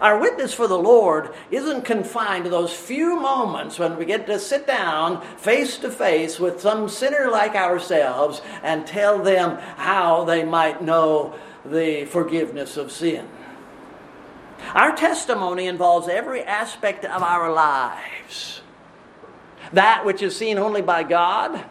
Our 0.00 0.18
witness 0.18 0.54
for 0.54 0.66
the 0.66 0.78
Lord 0.78 1.34
isn't 1.50 1.84
confined 1.84 2.44
to 2.44 2.50
those 2.50 2.72
few 2.72 3.20
moments 3.20 3.78
when 3.78 3.98
we 3.98 4.06
get 4.06 4.26
to 4.26 4.38
sit 4.38 4.66
down 4.66 5.20
face 5.36 5.76
to 5.78 5.90
face 5.90 6.40
with 6.40 6.60
some 6.60 6.88
sinner 6.88 7.28
like 7.30 7.54
ourselves 7.54 8.40
and 8.62 8.86
tell 8.86 9.22
them 9.22 9.58
how 9.76 10.24
they 10.24 10.44
might 10.44 10.82
know 10.82 11.34
the 11.66 12.06
forgiveness 12.06 12.76
of 12.78 12.90
sin. 12.90 13.28
Our 14.74 14.96
testimony 14.96 15.66
involves 15.66 16.08
every 16.08 16.42
aspect 16.42 17.04
of 17.04 17.22
our 17.22 17.52
lives 17.52 18.62
that 19.72 20.04
which 20.04 20.22
is 20.22 20.36
seen 20.36 20.58
only 20.58 20.82
by 20.82 21.02
God 21.02 21.64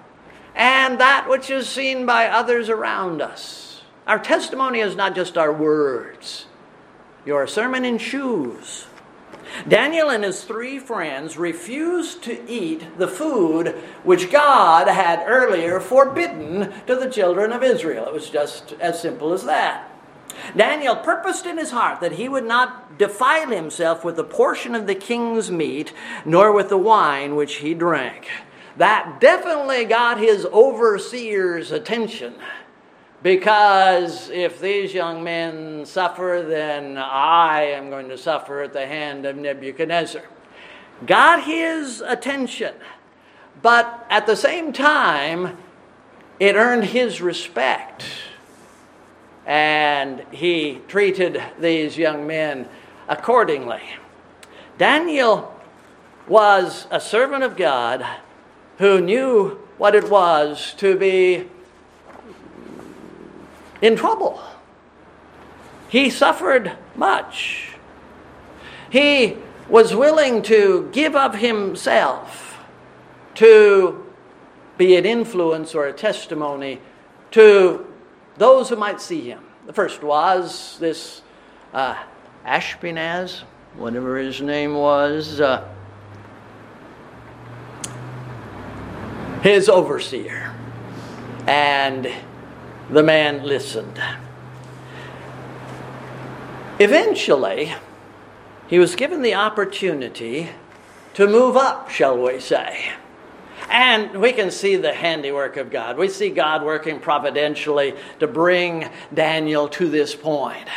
and 0.56 1.00
that 1.00 1.30
which 1.30 1.50
is 1.50 1.68
seen 1.68 2.06
by 2.06 2.28
others 2.28 2.70
around 2.70 3.22
us. 3.22 3.69
Our 4.10 4.18
testimony 4.18 4.80
is 4.80 4.96
not 4.96 5.14
just 5.14 5.38
our 5.38 5.54
words, 5.54 6.48
your 7.28 7.46
sermon 7.46 7.86
in 7.86 8.00
shoes. 8.00 8.88
Daniel 9.68 10.10
and 10.10 10.24
his 10.24 10.44
three 10.44 10.80
friends 10.80 11.38
refused 11.38 12.24
to 12.24 12.50
eat 12.50 12.98
the 12.98 13.08
food 13.08 13.68
which 14.04 14.32
God 14.32 14.88
had 14.88 15.24
earlier 15.28 15.80
forbidden 15.80 16.74
to 16.88 16.96
the 16.96 17.12
children 17.12 17.54
of 17.54 17.62
Israel. 17.62 18.08
It 18.08 18.14
was 18.14 18.32
just 18.32 18.74
as 18.80 19.00
simple 19.00 19.32
as 19.32 19.44
that. 19.44 19.92
Daniel 20.58 20.96
purposed 20.96 21.46
in 21.46 21.60
his 21.60 21.70
heart 21.70 22.02
that 22.02 22.14
he 22.14 22.28
would 22.28 22.46
not 22.46 22.98
defile 22.98 23.52
himself 23.52 24.04
with 24.04 24.18
a 24.18 24.24
portion 24.24 24.74
of 24.74 24.88
the 24.88 24.96
king's 24.96 25.52
meat, 25.52 25.94
nor 26.26 26.52
with 26.52 26.70
the 26.70 26.78
wine 26.80 27.36
which 27.36 27.58
he 27.58 27.76
drank. 27.76 28.28
That 28.76 29.20
definitely 29.20 29.86
got 29.86 30.20
his 30.20 30.48
overseer's 30.52 31.72
attention. 31.72 32.34
Because 33.22 34.30
if 34.30 34.62
these 34.62 34.94
young 34.94 35.24
men 35.24 35.86
suffer, 35.86 36.46
then 36.48 36.98
I 36.98 37.64
am 37.64 37.90
going 37.90 38.10
to 38.10 38.18
suffer 38.18 38.62
at 38.62 38.74
the 38.74 38.86
hand 38.86 39.26
of 39.26 39.36
Nebuchadnezzar. 39.36 40.24
Got 41.06 41.44
his 41.44 42.02
attention, 42.02 42.74
but 43.62 44.06
at 44.10 44.26
the 44.26 44.36
same 44.36 44.72
time, 44.72 45.58
it 46.40 46.56
earned 46.56 46.86
his 46.86 47.22
respect. 47.22 48.06
And 49.46 50.24
he 50.32 50.82
treated 50.88 51.42
these 51.60 51.98
young 51.98 52.28
men 52.28 52.70
accordingly. 53.08 53.82
Daniel 54.78 55.54
was 56.28 56.88
a 56.92 57.02
servant 57.02 57.44
of 57.44 57.58
God 57.58 58.06
who 58.78 59.02
knew 59.02 59.60
what 59.78 59.96
it 59.96 60.10
was 60.10 60.74
to 60.78 60.96
be 60.96 61.50
in 63.82 63.96
trouble. 63.96 64.42
He 65.90 66.10
suffered 66.10 66.74
much. 66.96 67.74
He 68.90 69.38
was 69.68 69.96
willing 69.96 70.42
to 70.44 70.90
give 70.92 71.16
of 71.16 71.36
himself 71.36 72.58
to 73.36 74.06
be 74.78 74.96
an 74.96 75.06
influence 75.06 75.76
or 75.76 75.88
a 75.88 75.94
testimony 75.94 76.80
to 77.32 77.86
those 78.38 78.70
who 78.70 78.76
might 78.76 79.02
see 79.02 79.22
him. 79.22 79.44
The 79.66 79.74
first 79.74 80.02
was 80.02 80.78
this 80.80 81.22
uh, 81.74 81.96
Ashpenaz, 82.46 83.42
whatever 83.76 84.18
his 84.18 84.42
name 84.42 84.74
was, 84.74 85.40
uh, 85.40 85.68
his 89.44 89.70
overseer. 89.70 90.54
And 91.48 92.12
the 92.92 93.04
man 93.04 93.44
listened. 93.44 94.02
Eventually, 96.80 97.74
he 98.68 98.80
was 98.80 98.96
given 98.96 99.22
the 99.22 99.36
opportunity 99.36 100.50
to 101.14 101.28
move 101.28 101.58
up, 101.58 101.90
shall 101.90 102.18
we 102.18 102.40
say. 102.40 102.92
And 103.70 104.20
we 104.20 104.32
can 104.32 104.50
see 104.50 104.78
the 104.78 104.94
handiwork 104.94 105.58
of 105.58 105.70
God. 105.70 105.98
We 105.98 106.08
see 106.08 106.30
God 106.30 106.64
working 106.64 107.00
providentially 107.00 107.94
to 108.20 108.28
bring 108.28 108.90
Daniel 109.14 109.68
to 109.70 109.90
this 109.90 110.16
point. 110.16 110.68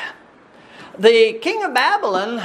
The 0.99 1.35
king 1.35 1.63
of 1.63 1.73
Babylon 1.73 2.43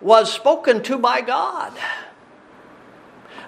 was 0.00 0.32
spoken 0.32 0.82
to 0.84 0.98
by 0.98 1.20
God. 1.20 1.72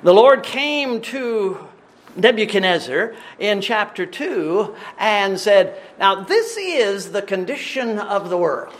The 0.02 0.12
Lord 0.12 0.42
came 0.42 1.00
to 1.02 1.68
Nebuchadnezzar 2.14 3.14
in 3.38 3.60
chapter 3.60 4.04
2 4.04 4.74
and 4.98 5.38
said, 5.38 5.80
Now, 5.98 6.22
this 6.22 6.56
is 6.56 7.12
the 7.12 7.22
condition 7.22 7.98
of 7.98 8.28
the 8.28 8.36
world. 8.36 8.74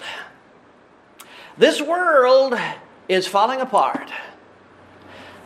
This 1.57 1.81
world 1.81 2.55
is 3.09 3.27
falling 3.27 3.61
apart. 3.61 4.11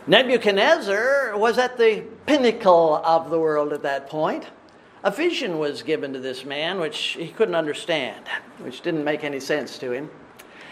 Nebuchadnezzar 0.05 1.37
was 1.37 1.57
at 1.57 1.77
the 1.77 2.03
pinnacle 2.25 3.01
of 3.03 3.29
the 3.29 3.39
world 3.39 3.73
at 3.73 3.83
that 3.83 4.09
point. 4.09 4.45
A 5.03 5.11
vision 5.11 5.59
was 5.59 5.83
given 5.83 6.13
to 6.13 6.19
this 6.19 6.43
man 6.43 6.79
which 6.79 6.97
he 6.97 7.29
couldn't 7.29 7.55
understand, 7.55 8.25
which 8.59 8.81
didn't 8.81 9.03
make 9.03 9.23
any 9.23 9.39
sense 9.39 9.77
to 9.79 9.91
him. 9.91 10.09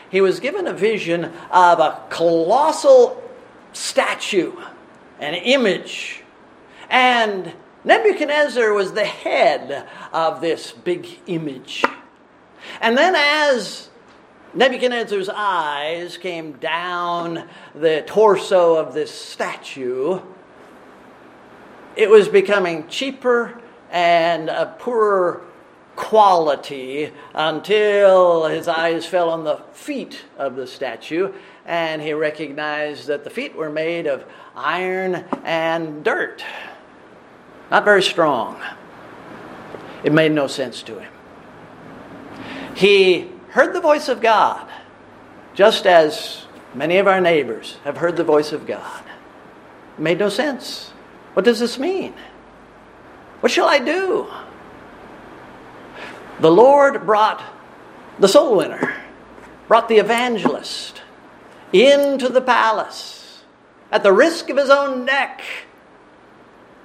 He 0.10 0.22
was 0.22 0.40
given 0.40 0.68
a 0.68 0.74
vision 0.74 1.26
of 1.52 1.80
a 1.80 2.02
colossal 2.10 3.22
statue, 3.74 4.54
an 5.20 5.34
image 5.34 6.24
and 6.90 7.54
Nebuchadnezzar 7.84 8.74
was 8.74 8.94
the 8.94 9.06
head 9.06 9.88
of 10.12 10.42
this 10.42 10.72
big 10.72 11.08
image. 11.28 11.84
And 12.82 12.98
then, 12.98 13.14
as 13.16 13.90
Nebuchadnezzar's 14.54 15.30
eyes 15.30 16.18
came 16.18 16.54
down 16.54 17.48
the 17.76 18.04
torso 18.08 18.76
of 18.76 18.94
this 18.94 19.12
statue, 19.12 20.20
it 21.96 22.10
was 22.10 22.28
becoming 22.28 22.88
cheaper 22.88 23.62
and 23.92 24.50
a 24.50 24.76
poorer 24.80 25.44
quality 25.96 27.12
until 27.34 28.46
his 28.46 28.68
eyes 28.68 29.06
fell 29.06 29.30
on 29.30 29.44
the 29.44 29.58
feet 29.72 30.24
of 30.38 30.56
the 30.56 30.68
statue 30.68 31.32
and 31.66 32.02
he 32.02 32.14
recognized 32.14 33.08
that 33.08 33.24
the 33.24 33.30
feet 33.30 33.56
were 33.56 33.70
made 33.70 34.06
of 34.06 34.26
iron 34.56 35.16
and 35.44 36.04
dirt. 36.04 36.44
Not 37.72 37.84
very 37.84 38.04
strong. 38.04 38.62
It 40.04 40.14
made 40.14 40.32
no 40.32 40.48
sense 40.48 40.84
to 40.84 41.00
him. 41.00 41.12
He 42.76 43.32
heard 43.50 43.74
the 43.74 43.82
voice 43.82 44.08
of 44.08 44.22
God, 44.22 44.70
just 45.54 45.88
as 45.88 46.46
many 46.74 46.98
of 46.98 47.08
our 47.08 47.22
neighbors 47.22 47.78
have 47.84 47.98
heard 47.98 48.18
the 48.18 48.24
voice 48.24 48.52
of 48.52 48.68
God. 48.68 49.04
It 49.98 50.02
made 50.02 50.20
no 50.20 50.30
sense. 50.30 50.92
What 51.34 51.46
does 51.46 51.60
this 51.60 51.80
mean? 51.80 52.14
What 53.40 53.52
shall 53.52 53.68
I 53.68 53.80
do? 53.80 54.28
The 56.40 56.52
Lord 56.52 57.06
brought 57.06 57.42
the 58.20 58.28
soul 58.28 58.58
winner, 58.58 58.94
brought 59.68 59.88
the 59.88 59.98
evangelist 59.98 61.02
into 61.72 62.30
the 62.30 62.42
palace 62.42 63.44
at 63.92 64.04
the 64.04 64.14
risk 64.14 64.50
of 64.50 64.58
his 64.58 64.70
own 64.70 65.06
neck 65.06 65.42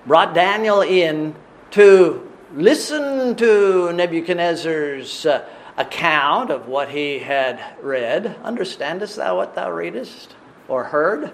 brought 0.06 0.34
Daniel 0.34 0.82
in 0.82 1.34
to 1.72 2.30
listen 2.54 3.36
to 3.36 3.92
Nebuchadnezzar's 3.92 5.26
uh, 5.26 5.46
account 5.76 6.50
of 6.50 6.68
what 6.68 6.90
he 6.90 7.18
had 7.18 7.62
read. 7.82 8.36
Understandest 8.42 9.16
thou 9.16 9.36
what 9.36 9.54
thou 9.54 9.70
readest 9.70 10.34
or 10.68 10.84
heard? 10.84 11.32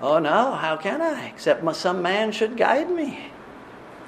Oh 0.00 0.18
no, 0.18 0.52
how 0.52 0.76
can 0.76 1.00
I, 1.00 1.26
except 1.26 1.64
some 1.76 2.02
man 2.02 2.32
should 2.32 2.56
guide 2.56 2.90
me? 2.90 3.30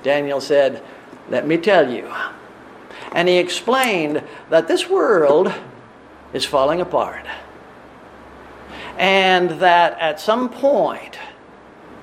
Daniel 0.03 0.41
said, 0.41 0.83
Let 1.29 1.47
me 1.47 1.57
tell 1.57 1.91
you. 1.91 2.13
And 3.13 3.29
he 3.29 3.39
explained 3.39 4.23
that 4.51 4.69
this 4.69 4.89
world 4.89 5.53
is 6.33 6.45
falling 6.45 6.81
apart. 6.81 7.27
And 8.99 9.51
that 9.61 9.99
at 9.99 10.21
some 10.21 10.49
point 10.49 11.19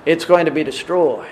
it's 0.06 0.24
going 0.24 0.44
to 0.44 0.50
be 0.50 0.64
destroyed. 0.64 1.28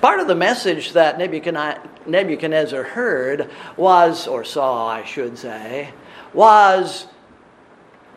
Part 0.00 0.20
of 0.20 0.28
the 0.28 0.34
message 0.34 0.94
that 0.94 1.18
Nebuchadnezzar 1.18 2.82
heard 2.82 3.50
was, 3.76 4.26
or 4.26 4.44
saw, 4.44 4.86
I 4.86 5.04
should 5.04 5.36
say, 5.36 5.92
was 6.32 7.06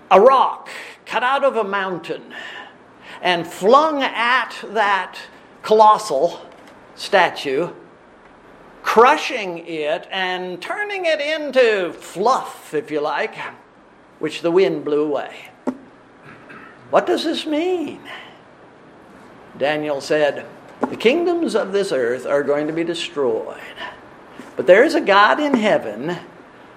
a 0.10 0.22
rock 0.22 0.70
cut 1.06 1.24
out 1.24 1.44
of 1.44 1.58
a 1.58 1.64
mountain 1.64 2.34
and 3.22 3.46
flung 3.46 4.02
at 4.02 4.56
that 4.70 5.18
colossal 5.62 6.50
statue, 6.96 7.70
crushing 8.82 9.68
it 9.68 10.08
and 10.10 10.62
turning 10.62 11.04
it 11.06 11.20
into 11.20 11.92
fluff, 11.92 12.74
if 12.74 12.92
you 12.92 13.02
like, 13.02 13.36
which 14.20 14.42
the 14.42 14.52
wind 14.52 14.86
blew 14.86 15.04
away. 15.04 15.36
What 16.92 17.06
does 17.06 17.26
this 17.26 17.46
mean? 17.46 18.00
Daniel 19.58 20.00
said, 20.00 20.46
the 20.90 20.98
kingdoms 20.98 21.56
of 21.56 21.72
this 21.72 21.92
earth 21.92 22.26
are 22.26 22.44
going 22.44 22.68
to 22.68 22.74
be 22.74 22.84
destroyed. 22.84 23.60
But 24.56 24.68
there 24.68 24.84
is 24.84 24.96
a 24.96 25.02
God 25.02 25.40
in 25.40 25.56
heaven 25.56 26.16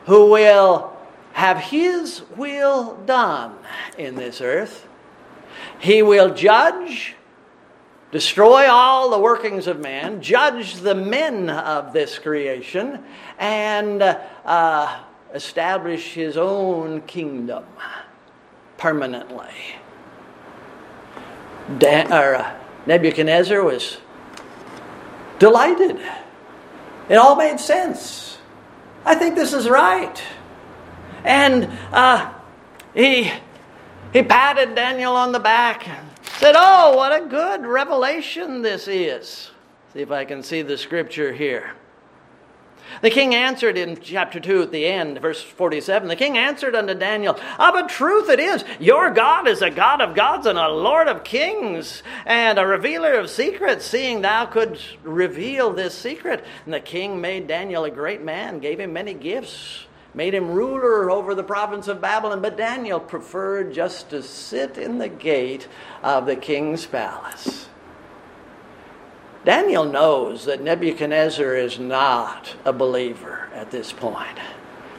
who 0.07 0.31
will 0.31 0.97
have 1.33 1.59
his 1.59 2.23
will 2.37 2.97
done 3.05 3.55
in 3.99 4.15
this 4.15 4.41
earth. 4.41 4.87
He 5.79 6.03
will 6.03 6.33
judge, 6.33 7.15
destroy 8.11 8.71
all 8.71 9.11
the 9.11 9.19
workings 9.19 9.67
of 9.67 9.79
man, 9.81 10.23
judge 10.23 10.77
the 10.77 10.95
men 10.95 11.51
of 11.51 11.93
this 11.93 12.19
creation, 12.19 13.05
and 13.39 14.03
uh, 14.03 15.01
establish 15.35 16.15
his 16.15 16.39
own 16.39 17.03
kingdom 17.03 17.65
permanently. 18.79 19.53
Or, 21.69 22.37
uh, 22.37 22.55
Nebuchadnezzar 22.87 23.63
was 23.63 23.99
delighted. 25.39 26.01
It 27.09 27.17
all 27.17 27.37
made 27.37 27.61
sense. 27.61 28.39
I 29.05 29.15
think 29.15 29.35
this 29.35 29.53
is 29.53 29.69
right. 29.69 30.21
And 31.25 31.71
uh, 31.93 32.33
he, 32.95 33.31
he 34.13 34.23
patted 34.23 34.75
Daniel 34.75 35.15
on 35.15 35.33
the 35.33 35.41
back 35.41 35.89
and 35.89 36.07
said, 36.39 36.55
Oh, 36.57 36.97
what 36.97 37.13
a 37.13 37.27
good 37.27 37.67
revelation 37.67 38.63
this 38.63 38.89
is. 38.89 39.51
See 39.93 40.01
if 40.01 40.11
I 40.11 40.25
can 40.25 40.43
see 40.43 40.63
the 40.63 40.79
scripture 40.79 41.33
here. 41.33 41.73
The 43.03 43.11
king 43.11 43.35
answered 43.35 43.77
in 43.77 44.01
chapter 44.01 44.41
2 44.41 44.63
at 44.63 44.73
the 44.73 44.87
end, 44.87 45.21
verse 45.21 45.43
47 45.43 46.09
the 46.09 46.17
king 46.17 46.39
answered 46.39 46.75
unto 46.75 46.95
Daniel, 46.95 47.39
Of 47.59 47.75
a 47.75 47.87
truth 47.87 48.29
it 48.29 48.41
is, 48.41 48.65
your 48.79 49.11
God 49.11 49.47
is 49.49 49.63
a 49.63 49.71
God 49.71 50.01
of 50.01 50.15
gods 50.15 50.47
and 50.47 50.59
a 50.59 50.69
Lord 50.69 51.09
of 51.09 51.25
kings, 51.25 52.03
and 52.25 52.59
a 52.59 52.67
revealer 52.67 53.15
of 53.15 53.31
secrets, 53.31 53.85
seeing 53.85 54.23
thou 54.23 54.47
couldst 54.47 54.97
reveal 55.03 55.73
this 55.73 55.95
secret. 55.95 56.45
And 56.65 56.75
the 56.75 56.81
king 56.81 57.21
made 57.21 57.47
Daniel 57.47 57.85
a 57.85 57.91
great 57.91 58.23
man, 58.23 58.59
gave 58.59 58.81
him 58.81 58.93
many 58.93 59.15
gifts, 59.15 59.87
made 60.15 60.35
him 60.35 60.51
ruler 60.51 61.11
over 61.11 61.35
the 61.35 61.45
province 61.45 61.89
of 61.89 62.01
Babylon. 62.01 62.41
But 62.41 62.57
Daniel 62.57 63.01
preferred 63.01 63.75
just 63.75 64.11
to 64.11 64.23
sit 64.23 64.79
in 64.79 64.99
the 64.99 65.09
gate 65.09 65.69
of 66.03 66.27
the 66.27 66.37
king's 66.37 66.87
palace. 66.87 67.69
Daniel 69.47 69.85
knows 69.85 70.47
that 70.47 70.61
Nebuchadnezzar 70.61 71.55
is 71.55 71.79
not 71.79 72.57
a 72.65 72.73
believer 72.73 73.49
at 73.55 73.71
this 73.71 73.93
point. 73.93 74.37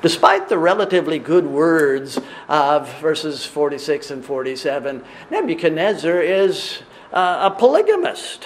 Despite 0.02 0.48
the 0.48 0.58
relatively 0.58 1.20
good 1.20 1.46
words 1.46 2.18
of 2.48 2.90
verses 3.02 3.46
46 3.46 4.10
and 4.10 4.24
47, 4.24 5.04
Nebuchadnezzar 5.30 6.22
is 6.22 6.80
uh, 7.12 7.52
a 7.52 7.60
polygamist. 7.60 8.46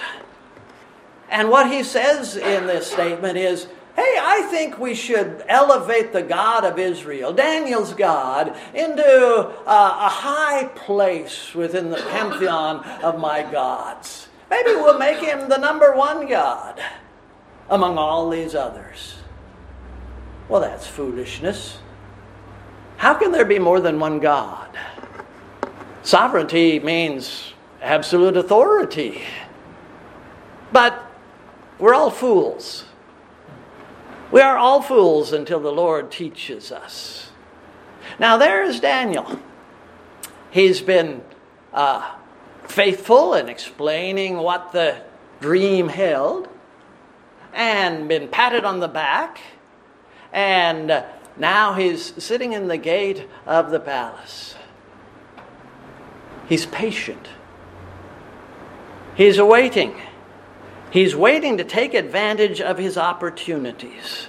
And 1.30 1.50
what 1.50 1.70
he 1.70 1.84
says 1.84 2.36
in 2.36 2.66
this 2.66 2.90
statement 2.90 3.38
is 3.38 3.68
hey, 3.94 4.16
I 4.20 4.48
think 4.50 4.78
we 4.78 4.96
should 4.96 5.44
elevate 5.46 6.12
the 6.12 6.22
God 6.22 6.64
of 6.64 6.80
Israel, 6.80 7.32
Daniel's 7.32 7.94
God, 7.94 8.56
into 8.74 9.04
uh, 9.04 9.52
a 9.66 10.08
high 10.08 10.64
place 10.74 11.54
within 11.54 11.90
the 11.90 11.98
pantheon 11.98 12.82
of 13.04 13.20
my 13.20 13.42
gods. 13.42 14.28
Maybe 14.52 14.74
we'll 14.74 14.98
make 14.98 15.16
him 15.16 15.48
the 15.48 15.56
number 15.56 15.96
one 15.96 16.28
God 16.28 16.78
among 17.70 17.96
all 17.96 18.28
these 18.28 18.54
others. 18.54 19.14
Well, 20.46 20.60
that's 20.60 20.86
foolishness. 20.86 21.78
How 22.98 23.14
can 23.14 23.32
there 23.32 23.46
be 23.46 23.58
more 23.58 23.80
than 23.80 23.98
one 23.98 24.18
God? 24.20 24.68
Sovereignty 26.02 26.78
means 26.80 27.54
absolute 27.80 28.36
authority. 28.36 29.22
But 30.70 31.02
we're 31.78 31.94
all 31.94 32.10
fools. 32.10 32.84
We 34.30 34.42
are 34.42 34.58
all 34.58 34.82
fools 34.82 35.32
until 35.32 35.60
the 35.60 35.72
Lord 35.72 36.10
teaches 36.10 36.70
us. 36.70 37.30
Now, 38.18 38.36
there 38.36 38.62
is 38.62 38.80
Daniel. 38.80 39.40
He's 40.50 40.82
been 40.82 41.22
uh, 41.72 42.16
faithful 42.64 43.34
in 43.34 43.48
explaining 43.48 44.36
what 44.36 44.72
the 44.72 44.96
dream 45.40 45.88
held 45.88 46.48
and 47.52 48.08
been 48.08 48.28
patted 48.28 48.64
on 48.64 48.80
the 48.80 48.88
back. 48.88 49.40
And 50.32 51.04
now 51.36 51.74
he's 51.74 52.22
sitting 52.22 52.52
in 52.52 52.68
the 52.68 52.78
gate 52.78 53.28
of 53.46 53.70
the 53.70 53.80
palace. 53.80 54.54
He's 56.48 56.66
patient. 56.66 57.28
He's 59.14 59.38
awaiting. 59.38 59.94
He's 60.90 61.16
waiting 61.16 61.58
to 61.58 61.64
take 61.64 61.94
advantage 61.94 62.60
of 62.60 62.78
his 62.78 62.96
opportunities. 62.96 64.26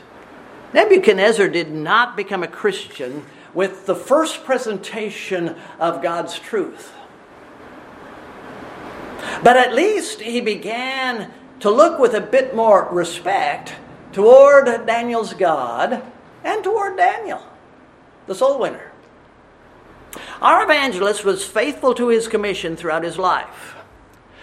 Nebuchadnezzar 0.74 1.50
did 1.50 1.72
not 1.72 2.16
become 2.16 2.44
a 2.44 2.48
Christian 2.48 3.26
with 3.54 3.86
the 3.86 3.96
first 3.96 4.44
presentation 4.44 5.56
of 5.80 6.02
God's 6.02 6.40
truth. 6.40 6.92
But 9.44 9.58
at 9.58 9.74
least 9.74 10.22
he 10.22 10.42
began 10.42 11.32
to 11.60 11.70
look 11.70 12.00
with 12.00 12.14
a 12.14 12.22
bit 12.22 12.56
more 12.56 12.88
respect 12.92 13.76
toward 14.12 14.66
Daniel's 14.86 15.34
God 15.34 16.04
and 16.44 16.64
toward 16.64 16.98
Daniel, 16.98 17.42
the 18.28 18.36
soul 18.36 18.60
winner. 18.60 18.92
Our 20.42 20.64
evangelist 20.64 21.24
was 21.24 21.46
faithful 21.46 21.94
to 21.96 22.10
his 22.10 22.28
commission 22.28 22.76
throughout 22.76 23.04
his 23.04 23.18
life. 23.18 23.76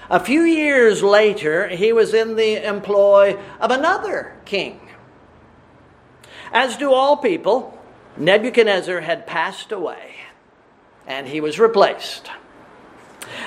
A 0.09 0.19
few 0.19 0.43
years 0.43 1.03
later, 1.03 1.69
he 1.69 1.93
was 1.93 2.15
in 2.15 2.35
the 2.35 2.67
employ 2.67 3.39
of 3.61 3.71
another 3.71 4.35
king. 4.45 4.81
As 6.53 6.77
do 6.77 6.93
all 6.93 7.17
people, 7.17 7.79
Nebuchadnezzar 8.17 9.01
had 9.01 9.27
passed 9.27 9.71
away 9.71 10.17
and 11.07 11.29
he 11.29 11.41
was 11.41 11.59
replaced. 11.59 12.31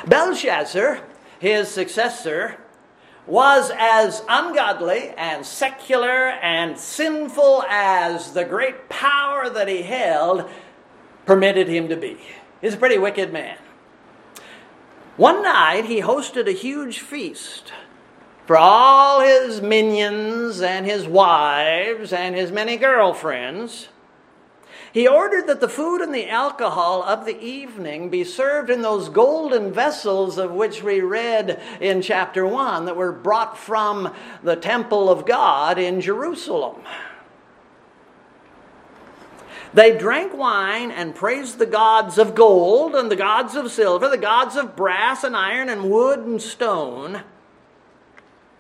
Belshazzar 0.08 1.02
his 1.43 1.67
successor, 1.67 2.56
was 3.27 3.69
as 3.77 4.23
ungodly 4.29 5.10
and 5.17 5.45
secular 5.45 6.29
and 6.29 6.79
sinful 6.79 7.65
as 7.67 8.32
the 8.32 8.45
great 8.45 8.88
power 8.88 9.49
that 9.49 9.67
he 9.67 9.82
held 9.82 10.49
permitted 11.25 11.67
him 11.67 11.89
to 11.89 11.97
be. 11.97 12.17
He's 12.62 12.75
a 12.75 12.77
pretty 12.77 12.97
wicked 12.97 13.34
man. 13.34 13.58
One 15.17 15.43
night 15.43 15.84
he 15.84 15.99
hosted 16.01 16.47
a 16.47 16.53
huge 16.53 16.99
feast 16.99 17.73
for 18.45 18.56
all 18.56 19.19
his 19.19 19.62
minions 19.62 20.62
and 20.62 20.86
his 20.86 21.06
wives 21.06 22.13
and 22.13 22.36
his 22.36 22.53
many 22.53 22.77
girlfriends. 22.77 23.89
He 24.93 25.08
ordered 25.08 25.47
that 25.47 25.60
the 25.60 25.67
food 25.67 26.01
and 26.01 26.13
the 26.13 26.29
alcohol 26.29 27.01
of 27.01 27.25
the 27.25 27.41
evening 27.41 28.10
be 28.10 28.23
served 28.23 28.69
in 28.69 28.84
those 28.84 29.10
golden 29.10 29.73
vessels 29.73 30.38
of 30.38 30.51
which 30.51 30.84
we 30.84 31.01
read 31.01 31.60
in 31.82 32.03
chapter 32.03 32.45
1 32.45 32.86
that 32.86 32.95
were 32.95 33.12
brought 33.12 33.58
from 33.58 34.13
the 34.43 34.56
temple 34.56 35.10
of 35.10 35.25
God 35.25 35.79
in 35.79 35.99
Jerusalem. 35.99 36.84
They 39.73 39.97
drank 39.97 40.38
wine 40.38 40.91
and 40.91 41.15
praised 41.15 41.58
the 41.58 41.65
gods 41.65 42.19
of 42.19 42.36
gold 42.36 42.93
and 42.93 43.10
the 43.10 43.15
gods 43.15 43.56
of 43.56 43.71
silver, 43.71 44.08
the 44.08 44.17
gods 44.19 44.56
of 44.56 44.75
brass 44.75 45.23
and 45.23 45.36
iron 45.36 45.69
and 45.69 45.89
wood 45.89 46.19
and 46.19 46.39
stone. 46.39 47.23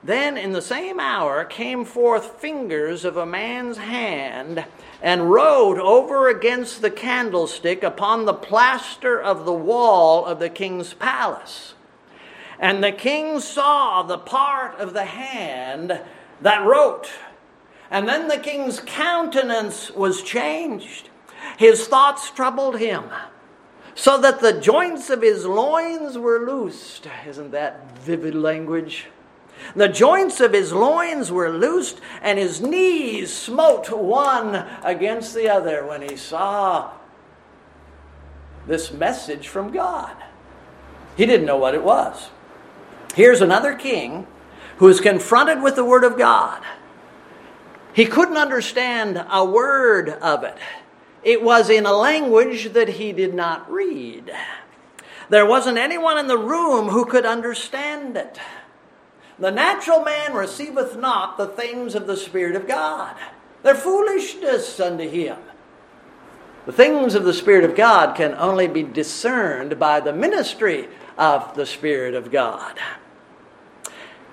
Then 0.03 0.35
in 0.35 0.51
the 0.51 0.63
same 0.63 0.99
hour 0.99 1.45
came 1.45 1.85
forth 1.85 2.39
fingers 2.39 3.05
of 3.05 3.17
a 3.17 3.25
man's 3.27 3.77
hand 3.77 4.65
and 5.03 5.29
wrote 5.29 5.77
over 5.77 6.29
against 6.29 6.81
the 6.81 6.89
candlestick 6.89 7.83
upon 7.83 8.23
the 8.23 8.33
plaster 8.33 9.21
of 9.21 9.43
the 9.43 9.53
wall 9.53 10.25
of 10.25 10.39
the 10.39 10.49
king's 10.49 10.93
palace. 10.93 11.73
And 12.57 12.81
the 12.81 12.93
king 12.93 13.41
saw 13.41 14.03
the 14.03 14.17
part 14.17 14.79
of 14.79 14.93
the 14.93 15.03
hand 15.03 15.99
that 16.41 16.65
wrote. 16.65 17.11
And 17.91 18.07
then 18.07 18.29
the 18.29 18.37
king's 18.37 18.79
countenance 18.79 19.91
was 19.91 20.23
changed. 20.23 21.09
His 21.57 21.85
thoughts 21.85 22.31
troubled 22.31 22.79
him, 22.79 23.03
so 23.95 24.17
that 24.21 24.39
the 24.39 24.59
joints 24.59 25.09
of 25.09 25.21
his 25.21 25.45
loins 25.45 26.17
were 26.17 26.45
loosed. 26.45 27.09
Isn't 27.27 27.51
that 27.51 27.97
vivid 27.99 28.35
language? 28.35 29.07
The 29.75 29.87
joints 29.87 30.39
of 30.39 30.53
his 30.53 30.71
loins 30.71 31.31
were 31.31 31.49
loosed, 31.49 31.99
and 32.21 32.37
his 32.37 32.61
knees 32.61 33.33
smote 33.33 33.91
one 33.91 34.65
against 34.83 35.33
the 35.33 35.49
other 35.49 35.85
when 35.85 36.01
he 36.01 36.15
saw 36.15 36.91
this 38.67 38.91
message 38.91 39.47
from 39.47 39.71
God. 39.71 40.15
He 41.17 41.25
didn't 41.25 41.45
know 41.45 41.57
what 41.57 41.75
it 41.75 41.83
was. 41.83 42.29
Here's 43.15 43.41
another 43.41 43.75
king 43.75 44.27
who 44.77 44.87
is 44.87 44.99
confronted 44.99 45.61
with 45.61 45.75
the 45.75 45.85
Word 45.85 46.03
of 46.03 46.17
God. 46.17 46.63
He 47.93 48.05
couldn't 48.05 48.37
understand 48.37 49.23
a 49.29 49.45
word 49.45 50.09
of 50.09 50.43
it. 50.43 50.57
It 51.23 51.43
was 51.43 51.69
in 51.69 51.85
a 51.85 51.93
language 51.93 52.73
that 52.73 52.89
he 52.89 53.13
did 53.13 53.33
not 53.33 53.71
read. 53.71 54.31
There 55.29 55.45
wasn't 55.45 55.77
anyone 55.77 56.17
in 56.17 56.27
the 56.27 56.37
room 56.37 56.89
who 56.89 57.05
could 57.05 57.25
understand 57.25 58.17
it. 58.17 58.39
The 59.39 59.51
natural 59.51 60.03
man 60.03 60.33
receiveth 60.33 60.97
not 60.97 61.37
the 61.37 61.47
things 61.47 61.95
of 61.95 62.07
the 62.07 62.17
Spirit 62.17 62.55
of 62.55 62.67
God. 62.67 63.15
They're 63.63 63.75
foolishness 63.75 64.79
unto 64.79 65.09
him. 65.09 65.37
The 66.65 66.71
things 66.71 67.15
of 67.15 67.23
the 67.23 67.33
Spirit 67.33 67.65
of 67.65 67.75
God 67.75 68.15
can 68.15 68.33
only 68.35 68.67
be 68.67 68.83
discerned 68.83 69.79
by 69.79 69.99
the 69.99 70.13
ministry 70.13 70.87
of 71.17 71.55
the 71.55 71.65
Spirit 71.65 72.13
of 72.13 72.31
God. 72.31 72.79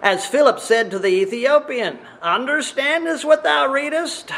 As 0.02 0.26
Philip 0.26 0.60
said 0.60 0.90
to 0.90 0.98
the 0.98 1.08
Ethiopian, 1.08 1.98
Understandest 2.22 3.24
what 3.24 3.42
thou 3.42 3.70
readest? 3.70 4.30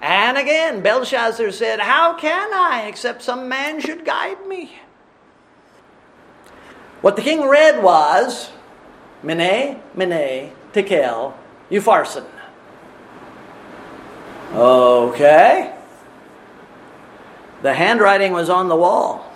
And 0.00 0.38
again, 0.38 0.80
Belshazzar 0.80 1.50
said, 1.50 1.80
How 1.80 2.14
can 2.14 2.52
I, 2.52 2.86
except 2.86 3.22
some 3.22 3.48
man 3.48 3.80
should 3.80 4.04
guide 4.04 4.46
me? 4.46 4.78
What 7.00 7.16
the 7.16 7.22
king 7.22 7.48
read 7.48 7.82
was, 7.82 8.50
Mene, 9.22 9.80
Mene, 9.94 10.52
Tekel, 10.72 11.34
Upharsin. 11.70 12.26
Okay. 14.52 15.74
The 17.62 17.74
handwriting 17.74 18.32
was 18.32 18.48
on 18.48 18.68
the 18.68 18.76
wall. 18.76 19.30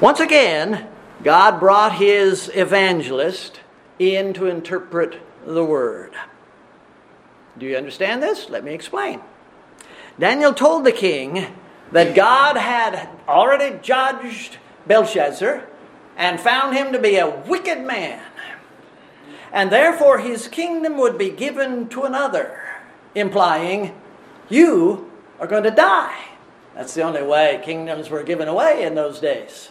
Once 0.00 0.20
again, 0.20 0.88
God 1.22 1.58
brought 1.58 1.94
his 1.94 2.50
evangelist 2.54 3.60
in 3.98 4.34
to 4.34 4.46
interpret 4.46 5.20
the 5.46 5.64
word. 5.64 6.12
Do 7.56 7.66
you 7.66 7.76
understand 7.76 8.22
this? 8.22 8.50
Let 8.50 8.64
me 8.64 8.74
explain. 8.74 9.20
Daniel 10.18 10.52
told 10.52 10.84
the 10.84 10.92
king 10.92 11.46
that 11.92 12.14
God 12.14 12.56
had 12.56 13.08
already 13.28 13.78
judged 13.82 14.58
Belshazzar 14.86 15.66
and 16.16 16.40
found 16.40 16.76
him 16.76 16.92
to 16.92 16.98
be 16.98 17.16
a 17.16 17.30
wicked 17.30 17.80
man, 17.80 18.20
and 19.54 19.70
therefore 19.70 20.18
his 20.18 20.48
kingdom 20.48 20.98
would 20.98 21.16
be 21.16 21.30
given 21.30 21.88
to 21.88 22.02
another, 22.02 22.60
implying, 23.14 23.94
You 24.50 25.10
are 25.38 25.46
going 25.46 25.62
to 25.62 25.70
die. 25.70 26.24
That's 26.74 26.92
the 26.92 27.02
only 27.02 27.22
way 27.22 27.62
kingdoms 27.64 28.10
were 28.10 28.24
given 28.24 28.48
away 28.48 28.82
in 28.82 28.96
those 28.96 29.20
days. 29.20 29.70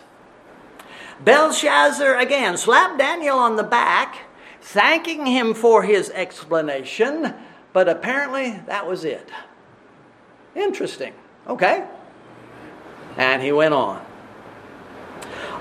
Belshazzar 1.24 2.18
again 2.18 2.56
slapped 2.56 2.98
Daniel 2.98 3.38
on 3.38 3.58
the 3.58 3.64
back, 3.64 4.22
thanking 4.62 5.26
him 5.26 5.54
for 5.54 5.84
his 5.84 6.10
explanation, 6.12 7.34
but 7.74 7.90
apparently 7.90 8.62
that 8.68 8.88
was 8.88 9.04
it. 9.04 9.30
Interesting. 10.56 11.14
Okay. 11.46 11.86
And 13.18 13.42
he 13.42 13.52
went 13.52 13.74
on. 13.74 14.04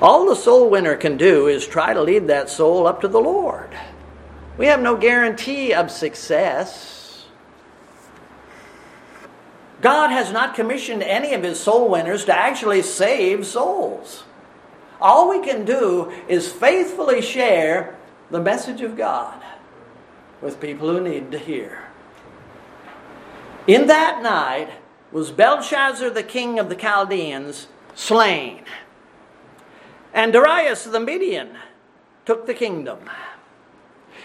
All 0.00 0.26
the 0.26 0.36
soul 0.36 0.70
winner 0.70 0.96
can 0.96 1.16
do 1.16 1.48
is 1.48 1.66
try 1.66 1.92
to 1.92 2.02
lead 2.02 2.28
that 2.28 2.48
soul 2.48 2.86
up 2.86 3.00
to 3.00 3.08
the 3.08 3.20
Lord. 3.20 3.76
We 4.58 4.66
have 4.66 4.82
no 4.82 4.96
guarantee 4.96 5.72
of 5.72 5.90
success. 5.90 7.26
God 9.80 10.10
has 10.10 10.30
not 10.30 10.54
commissioned 10.54 11.02
any 11.02 11.34
of 11.34 11.42
his 11.42 11.58
soul 11.58 11.88
winners 11.88 12.24
to 12.26 12.36
actually 12.36 12.82
save 12.82 13.46
souls. 13.46 14.24
All 15.00 15.28
we 15.28 15.44
can 15.44 15.64
do 15.64 16.12
is 16.28 16.52
faithfully 16.52 17.20
share 17.20 17.96
the 18.30 18.40
message 18.40 18.80
of 18.82 18.96
God 18.96 19.42
with 20.40 20.60
people 20.60 20.88
who 20.88 21.00
need 21.00 21.32
to 21.32 21.38
hear. 21.38 21.84
In 23.66 23.86
that 23.88 24.22
night 24.22 24.70
was 25.10 25.30
Belshazzar, 25.30 26.10
the 26.10 26.22
king 26.22 26.58
of 26.58 26.68
the 26.68 26.76
Chaldeans, 26.76 27.68
slain. 27.94 28.64
And 30.14 30.32
Darius 30.32 30.84
the 30.84 31.00
Median 31.00 31.56
took 32.24 32.46
the 32.46 32.54
kingdom. 32.54 33.00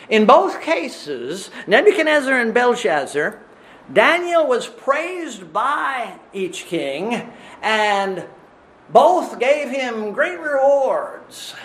In 0.10 0.26
both 0.26 0.62
cases, 0.62 1.52
Nebuchadnezzar 1.67 2.39
and 2.39 2.54
Belshazzar, 2.54 3.39
Daniel 3.91 4.48
was 4.48 4.67
praised 4.67 5.52
by 5.52 6.20
each 6.34 6.65
king, 6.65 7.32
and 7.62 8.26
both 8.89 9.39
gave 9.39 9.70
him 9.70 10.12
great 10.12 10.39
rewards 10.39 11.56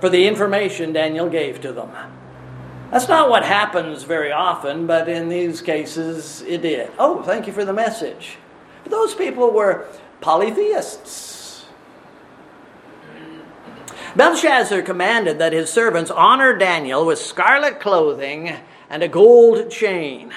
for 0.00 0.08
the 0.08 0.26
information 0.26 0.92
Daniel 0.92 1.28
gave 1.28 1.60
to 1.60 1.72
them. 1.72 1.90
That's 2.90 3.08
not 3.08 3.30
what 3.30 3.44
happens 3.44 4.02
very 4.02 4.32
often, 4.32 4.86
but 4.86 5.08
in 5.08 5.28
these 5.28 5.62
cases 5.62 6.42
it 6.42 6.62
did. 6.62 6.90
Oh, 6.98 7.22
thank 7.22 7.46
you 7.46 7.52
for 7.52 7.64
the 7.64 7.72
message. 7.72 8.36
But 8.82 8.90
Those 8.90 9.14
people 9.14 9.50
were 9.50 9.86
polytheists. 10.20 11.41
Belshazzar 14.14 14.82
commanded 14.82 15.38
that 15.38 15.54
his 15.54 15.70
servants 15.70 16.10
honor 16.10 16.56
Daniel 16.56 17.06
with 17.06 17.18
scarlet 17.18 17.80
clothing 17.80 18.54
and 18.90 19.02
a 19.02 19.08
gold 19.08 19.70
chain. 19.70 20.34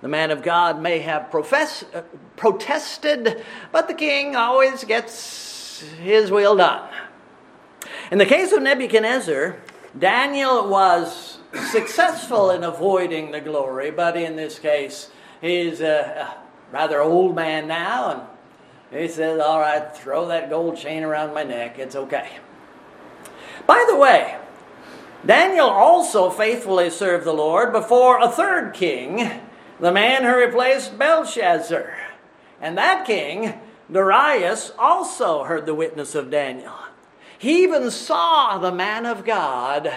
The 0.00 0.08
man 0.08 0.32
of 0.32 0.42
God 0.42 0.82
may 0.82 0.98
have 1.00 1.30
profess, 1.30 1.84
uh, 1.94 2.02
protested, 2.36 3.44
but 3.70 3.86
the 3.86 3.94
king 3.94 4.34
always 4.34 4.82
gets 4.82 5.80
his 6.00 6.30
will 6.32 6.56
done. 6.56 6.88
In 8.10 8.18
the 8.18 8.26
case 8.26 8.50
of 8.52 8.62
Nebuchadnezzar, 8.62 9.56
Daniel 9.96 10.68
was 10.68 11.38
successful 11.70 12.50
in 12.50 12.64
avoiding 12.64 13.30
the 13.30 13.40
glory, 13.40 13.92
but 13.92 14.16
in 14.16 14.34
this 14.34 14.58
case, 14.58 15.10
he's 15.40 15.80
a, 15.80 16.26
a 16.28 16.72
rather 16.72 17.00
old 17.00 17.36
man 17.36 17.68
now, 17.68 18.26
and 18.90 19.00
he 19.00 19.06
says, 19.06 19.40
All 19.40 19.60
right, 19.60 19.96
throw 19.96 20.26
that 20.28 20.50
gold 20.50 20.76
chain 20.76 21.04
around 21.04 21.32
my 21.32 21.44
neck, 21.44 21.78
it's 21.78 21.94
okay. 21.94 22.38
By 23.66 23.84
the 23.88 23.96
way, 23.96 24.38
Daniel 25.24 25.68
also 25.68 26.30
faithfully 26.30 26.90
served 26.90 27.24
the 27.24 27.32
Lord 27.32 27.72
before 27.72 28.20
a 28.20 28.30
third 28.30 28.72
king 28.74 29.30
the 29.80 29.92
man 29.92 30.24
who 30.24 30.36
replaced 30.36 30.98
Belshazzar. 30.98 31.96
And 32.60 32.76
that 32.76 33.06
king, 33.06 33.54
Darius, 33.90 34.72
also 34.78 35.44
heard 35.44 35.66
the 35.66 35.74
witness 35.74 36.14
of 36.14 36.30
Daniel. 36.30 36.74
He 37.38 37.62
even 37.62 37.90
saw 37.90 38.58
the 38.58 38.72
man 38.72 39.06
of 39.06 39.24
God 39.24 39.92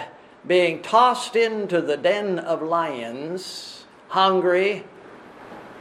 being 0.46 0.82
tossed 0.82 1.34
into 1.34 1.80
the 1.80 1.96
den 1.96 2.38
of 2.38 2.62
lions, 2.62 3.84
hungry, 4.08 4.84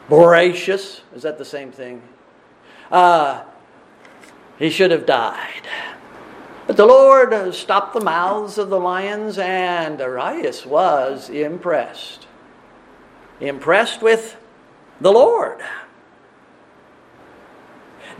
voracious. 0.09 1.01
Is 1.15 1.23
that 1.23 1.37
the 1.37 1.45
same 1.45 1.71
thing? 1.71 2.01
Uh, 2.91 3.43
he 4.57 4.69
should 4.69 4.91
have 4.91 5.05
died. 5.05 5.67
But 6.71 6.77
the 6.77 6.85
Lord 6.85 7.53
stopped 7.53 7.93
the 7.93 7.99
mouths 7.99 8.57
of 8.57 8.69
the 8.69 8.79
lions, 8.79 9.37
and 9.37 9.97
Darius 9.97 10.65
was 10.65 11.29
impressed 11.29 12.27
impressed 13.41 14.01
with 14.01 14.37
the 15.01 15.11
Lord. 15.11 15.59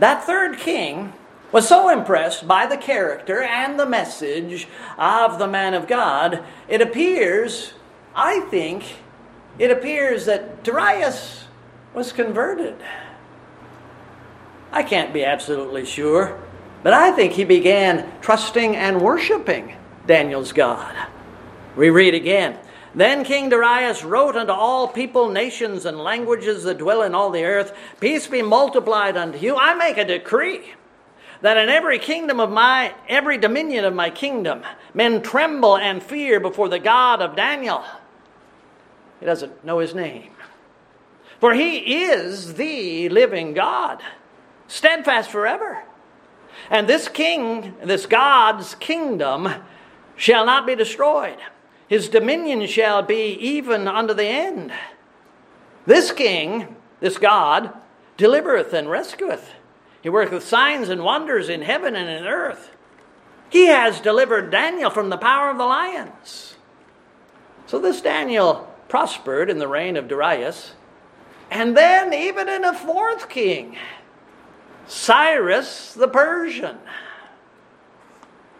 That 0.00 0.24
third 0.24 0.58
king 0.58 1.14
was 1.50 1.66
so 1.66 1.88
impressed 1.88 2.46
by 2.46 2.66
the 2.66 2.76
character 2.76 3.42
and 3.42 3.80
the 3.80 3.86
message 3.86 4.68
of 4.98 5.38
the 5.38 5.48
man 5.48 5.72
of 5.72 5.88
God, 5.88 6.44
it 6.68 6.82
appears, 6.82 7.72
I 8.14 8.40
think, 8.50 8.96
it 9.58 9.70
appears 9.70 10.26
that 10.26 10.62
Darius 10.62 11.46
was 11.94 12.12
converted. 12.12 12.76
I 14.70 14.82
can't 14.82 15.14
be 15.14 15.24
absolutely 15.24 15.86
sure, 15.86 16.38
but 16.82 16.92
I 16.92 17.12
think 17.12 17.32
he 17.32 17.44
began 17.44 18.10
trusting 18.20 18.76
and 18.76 19.00
worshiping 19.00 19.74
Daniel's 20.06 20.52
God. 20.52 20.94
We 21.76 21.90
read 21.90 22.14
again 22.14 22.58
then 22.94 23.24
King 23.24 23.48
Darius 23.48 24.04
wrote 24.04 24.36
unto 24.36 24.52
all 24.52 24.86
people, 24.86 25.30
nations, 25.30 25.86
and 25.86 25.98
languages 25.98 26.64
that 26.64 26.78
dwell 26.78 27.02
in 27.02 27.14
all 27.14 27.30
the 27.30 27.44
earth 27.44 27.74
Peace 28.00 28.26
be 28.26 28.42
multiplied 28.42 29.16
unto 29.16 29.38
you. 29.38 29.56
I 29.56 29.74
make 29.74 29.96
a 29.96 30.04
decree 30.04 30.74
that 31.40 31.56
in 31.56 31.68
every 31.68 31.98
kingdom 31.98 32.38
of 32.38 32.50
my, 32.50 32.94
every 33.08 33.38
dominion 33.38 33.84
of 33.84 33.94
my 33.94 34.10
kingdom, 34.10 34.62
men 34.94 35.22
tremble 35.22 35.76
and 35.76 36.02
fear 36.02 36.38
before 36.38 36.68
the 36.68 36.78
God 36.78 37.22
of 37.22 37.34
Daniel. 37.34 37.82
He 39.20 39.26
doesn't 39.26 39.64
know 39.64 39.78
his 39.78 39.94
name. 39.94 40.30
For 41.40 41.54
he 41.54 42.04
is 42.04 42.54
the 42.54 43.08
living 43.08 43.54
God, 43.54 44.00
steadfast 44.68 45.30
forever. 45.30 45.82
And 46.70 46.88
this 46.88 47.08
king, 47.08 47.74
this 47.84 48.06
God's 48.06 48.74
kingdom, 48.76 49.48
shall 50.16 50.46
not 50.46 50.66
be 50.66 50.74
destroyed. 50.74 51.38
His 51.88 52.08
dominion 52.08 52.66
shall 52.66 53.02
be 53.02 53.34
even 53.34 53.86
unto 53.88 54.14
the 54.14 54.26
end. 54.26 54.72
This 55.86 56.12
king, 56.12 56.76
this 57.00 57.18
God, 57.18 57.72
delivereth 58.16 58.72
and 58.72 58.88
rescueth. 58.88 59.50
He 60.02 60.08
worketh 60.08 60.44
signs 60.44 60.88
and 60.88 61.04
wonders 61.04 61.48
in 61.48 61.62
heaven 61.62 61.94
and 61.94 62.08
in 62.08 62.26
earth. 62.26 62.70
He 63.50 63.66
has 63.66 64.00
delivered 64.00 64.50
Daniel 64.50 64.90
from 64.90 65.10
the 65.10 65.18
power 65.18 65.50
of 65.50 65.58
the 65.58 65.64
lions. 65.64 66.54
So 67.66 67.78
this 67.78 68.00
Daniel 68.00 68.68
prospered 68.88 69.50
in 69.50 69.58
the 69.58 69.68
reign 69.68 69.96
of 69.96 70.08
Darius, 70.08 70.74
and 71.50 71.76
then 71.76 72.14
even 72.14 72.48
in 72.48 72.64
a 72.64 72.74
fourth 72.74 73.28
king, 73.28 73.76
Cyrus 74.86 75.94
the 75.94 76.08
Persian, 76.08 76.78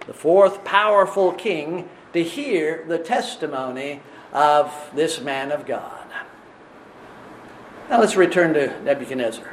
the 0.06 0.14
fourth 0.14 0.64
powerful 0.64 1.32
king 1.32 1.88
to 2.12 2.22
hear 2.22 2.84
the 2.86 2.98
testimony 2.98 4.00
of 4.32 4.72
this 4.94 5.20
man 5.20 5.52
of 5.52 5.66
God. 5.66 6.06
Now 7.90 8.00
let's 8.00 8.16
return 8.16 8.54
to 8.54 8.82
Nebuchadnezzar. 8.82 9.52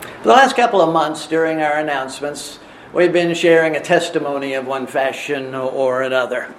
For 0.00 0.22
the 0.22 0.28
last 0.28 0.56
couple 0.56 0.80
of 0.80 0.92
months 0.92 1.26
during 1.26 1.60
our 1.60 1.78
announcements, 1.78 2.58
we've 2.92 3.12
been 3.12 3.34
sharing 3.34 3.76
a 3.76 3.80
testimony 3.80 4.54
of 4.54 4.66
one 4.66 4.86
fashion 4.86 5.54
or 5.54 6.02
another, 6.02 6.54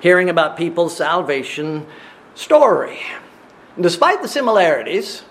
hearing 0.00 0.30
about 0.30 0.56
people's 0.56 0.96
salvation 0.96 1.86
story. 2.34 3.00
And 3.74 3.82
despite 3.82 4.22
the 4.22 4.28
similarities, 4.28 5.22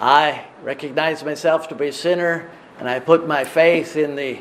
I 0.00 0.44
recognize 0.62 1.24
myself 1.24 1.68
to 1.68 1.74
be 1.74 1.88
a 1.88 1.92
sinner 1.92 2.50
and 2.78 2.88
I 2.88 3.00
put 3.00 3.26
my 3.26 3.44
faith 3.44 3.96
in 3.96 4.16
the 4.16 4.40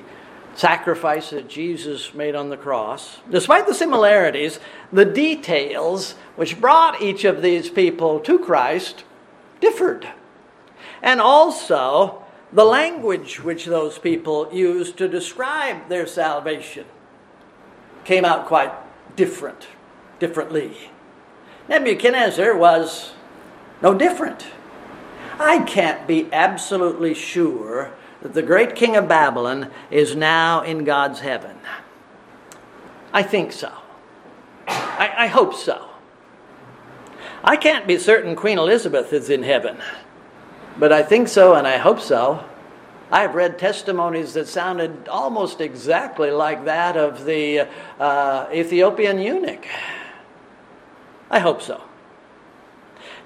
sacrifice 0.56 1.30
that 1.30 1.50
Jesus 1.50 2.14
made 2.14 2.36
on 2.36 2.50
the 2.50 2.58
cross, 2.58 3.20
despite 3.30 3.68
the 3.68 3.74
similarities, 3.74 4.60
the 4.92 5.06
details 5.06 6.16
which 6.36 6.60
brought 6.60 7.02
each 7.02 7.26
of 7.26 7.42
these 7.42 7.70
people 7.70 8.20
to 8.22 8.40
Christ 8.40 9.04
differed. 9.60 10.08
And 11.02 11.22
also, 11.22 12.24
the 12.52 12.66
language 12.66 13.44
which 13.44 13.66
those 13.66 13.98
people 14.00 14.50
used 14.54 14.98
to 14.98 15.08
describe 15.08 15.90
their 15.90 16.08
salvation 16.08 16.86
came 18.06 18.24
out 18.24 18.46
quite 18.46 18.72
different, 19.16 19.68
differently. 20.20 20.92
Nebuchadnezzar 21.68 22.56
was 22.56 23.14
no 23.82 23.94
different. 23.94 24.46
I 25.40 25.60
can't 25.60 26.08
be 26.08 26.30
absolutely 26.32 27.14
sure 27.14 27.92
that 28.22 28.34
the 28.34 28.42
great 28.42 28.76
king 28.76 28.96
of 28.96 29.08
Babylon 29.08 29.72
is 29.92 30.16
now 30.16 30.62
in 30.62 30.84
God's 30.84 31.20
heaven. 31.20 31.58
I 33.14 33.24
think 33.24 33.52
so. 33.52 33.72
I, 34.68 35.14
I 35.18 35.28
hope 35.28 35.54
so. 35.54 35.90
I 37.44 37.58
can't 37.58 37.86
be 37.86 37.98
certain 38.00 38.36
Queen 38.36 38.58
Elizabeth 38.58 39.14
is 39.14 39.30
in 39.30 39.44
heaven, 39.44 39.78
but 40.80 40.92
I 40.92 41.04
think 41.04 41.28
so 41.28 41.54
and 41.54 41.68
I 41.68 41.78
hope 41.78 42.00
so. 42.00 42.44
I've 43.12 43.36
read 43.36 43.60
testimonies 43.60 44.34
that 44.34 44.48
sounded 44.48 45.08
almost 45.08 45.62
exactly 45.62 46.32
like 46.32 46.66
that 46.66 46.98
of 46.98 47.26
the 47.26 47.68
uh, 48.00 48.48
Ethiopian 48.52 49.20
eunuch. 49.20 49.68
I 51.30 51.40
hope 51.40 51.62
so. 51.62 51.84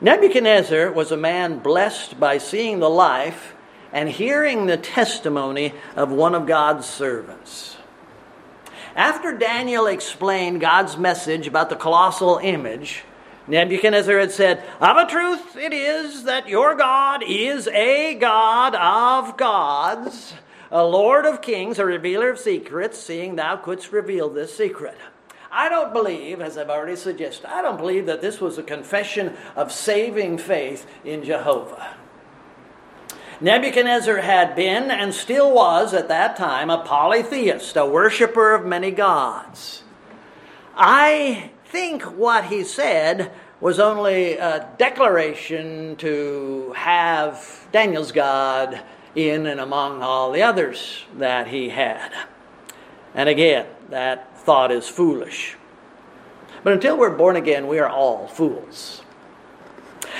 Nebuchadnezzar 0.01 0.91
was 0.93 1.12
a 1.12 1.17
man 1.17 1.59
blessed 1.59 2.19
by 2.19 2.38
seeing 2.38 2.79
the 2.79 2.89
life 2.89 3.53
and 3.91 4.07
hearing 4.07 4.65
the 4.65 4.77
testimony 4.77 5.73
of 5.95 6.12
one 6.12 6.35
of 6.35 6.47
God's 6.47 6.85
servants. 6.85 7.77
After 8.95 9.38
Daniel 9.38 9.88
explained 9.88 10.62
God's 10.62 10.97
message 10.97 11.47
about 11.47 11.69
the 11.69 11.75
colossal 11.75 12.39
image, 12.41 13.03
Nebuchadnezzar 13.47 14.19
had 14.19 14.31
said, 14.31 14.63
Of 14.79 14.95
a 14.95 15.05
truth 15.05 15.57
it 15.57 15.73
is 15.73 16.23
that 16.23 16.47
your 16.47 16.75
God 16.75 17.21
is 17.25 17.67
a 17.67 18.15
God 18.15 18.75
of 18.75 19.35
gods, 19.38 20.33
a 20.71 20.83
Lord 20.85 21.25
of 21.25 21.41
kings, 21.41 21.77
a 21.77 21.85
revealer 21.85 22.29
of 22.29 22.39
secrets, 22.39 22.97
seeing 22.99 23.35
thou 23.35 23.57
couldst 23.57 23.91
reveal 23.91 24.29
this 24.29 24.55
secret. 24.55 24.97
I 25.51 25.67
don't 25.67 25.93
believe, 25.93 26.41
as 26.41 26.57
I've 26.57 26.69
already 26.69 26.95
suggested, 26.95 27.51
I 27.51 27.62
don't 27.62 27.77
believe 27.77 28.05
that 28.05 28.21
this 28.21 28.39
was 28.39 28.57
a 28.57 28.63
confession 28.63 29.35
of 29.55 29.71
saving 29.71 30.38
faith 30.38 30.85
in 31.03 31.23
Jehovah. 31.23 31.95
Nebuchadnezzar 33.41 34.17
had 34.17 34.55
been 34.55 34.91
and 34.91 35.13
still 35.13 35.53
was 35.53 35.93
at 35.93 36.09
that 36.09 36.35
time 36.35 36.69
a 36.69 36.83
polytheist, 36.83 37.75
a 37.77 37.85
worshiper 37.85 38.53
of 38.53 38.65
many 38.65 38.91
gods. 38.91 39.83
I 40.75 41.51
think 41.65 42.03
what 42.03 42.45
he 42.45 42.63
said 42.63 43.31
was 43.62 43.79
only 43.79 44.38
a 44.38 44.69
declaration 44.77 45.95
to 45.97 46.73
have 46.75 47.67
Daniel's 47.71 48.12
God 48.12 48.81
in 49.15 49.47
and 49.47 49.59
among 49.59 50.01
all 50.01 50.31
the 50.31 50.43
others 50.43 51.05
that 51.17 51.47
he 51.47 51.69
had. 51.69 52.12
And 53.13 53.27
again, 53.27 53.65
that 53.89 54.28
thought 54.39 54.71
is 54.71 54.88
foolish. 54.88 55.56
But 56.63 56.73
until 56.73 56.97
we're 56.97 57.15
born 57.15 57.36
again, 57.36 57.67
we 57.67 57.80
are 57.80 57.89
all 57.89 58.28
fools. 58.28 59.02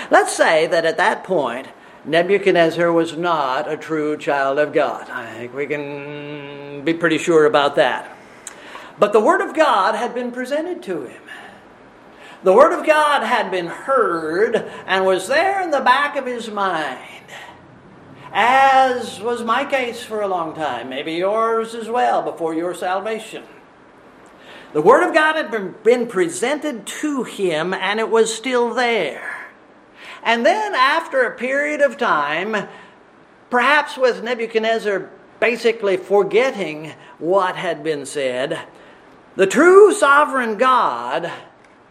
Let's 0.10 0.36
say 0.36 0.68
that 0.68 0.86
at 0.86 0.98
that 0.98 1.24
point, 1.24 1.68
Nebuchadnezzar 2.06 2.92
was 2.92 3.18
not 3.18 3.70
a 3.70 3.76
true 3.76 4.18
child 4.18 4.58
of 4.58 4.72
God. 4.72 5.10
I 5.10 5.34
think 5.34 5.54
we 5.54 5.68
can 5.68 6.84
be 6.86 6.94
pretty 6.94 7.18
sure 7.18 7.46
about 7.46 7.76
that. 7.76 8.16
But 8.98 9.14
the 9.14 9.20
Word 9.20 9.42
of 9.42 9.56
God 9.56 9.96
had 9.96 10.14
been 10.14 10.32
presented 10.32 10.82
to 10.84 11.06
him. 11.06 11.22
The 12.44 12.54
Word 12.54 12.78
of 12.78 12.86
God 12.86 13.24
had 13.24 13.52
been 13.52 13.68
heard 13.68 14.56
and 14.88 15.06
was 15.06 15.28
there 15.28 15.62
in 15.62 15.72
the 15.72 15.82
back 15.82 16.16
of 16.16 16.26
his 16.26 16.50
mind, 16.50 17.26
as 18.32 19.20
was 19.20 19.44
my 19.44 19.66
case 19.66 20.02
for 20.02 20.22
a 20.22 20.28
long 20.28 20.56
time, 20.56 20.90
maybe 20.90 21.14
yours 21.14 21.76
as 21.76 21.90
well 21.90 22.22
before 22.22 22.54
your 22.54 22.74
salvation. 22.74 23.44
The 24.72 24.82
Word 24.82 25.08
of 25.08 25.16
God 25.16 25.36
had 25.36 25.84
been, 25.84 26.08
presented 26.08 26.86
to 26.86 27.24
him 27.24 27.74
and 27.74 28.00
it 28.00 28.10
was 28.10 28.34
still 28.34 28.74
there. 28.74 29.48
And 30.24 30.46
then, 30.46 30.76
after 30.76 31.24
a 31.24 31.36
period 31.36 31.82
of 31.82 31.98
time, 31.98 32.68
perhaps 33.50 33.98
with 33.98 34.22
Nebuchadnezzar 34.22 35.10
basically 35.40 35.98
forgetting 35.98 36.94
what 37.18 37.56
had 37.56 37.84
been 37.84 38.06
said, 38.06 38.60
the 39.36 39.48
true 39.48 39.94
sovereign 39.94 40.58
God 40.58 41.32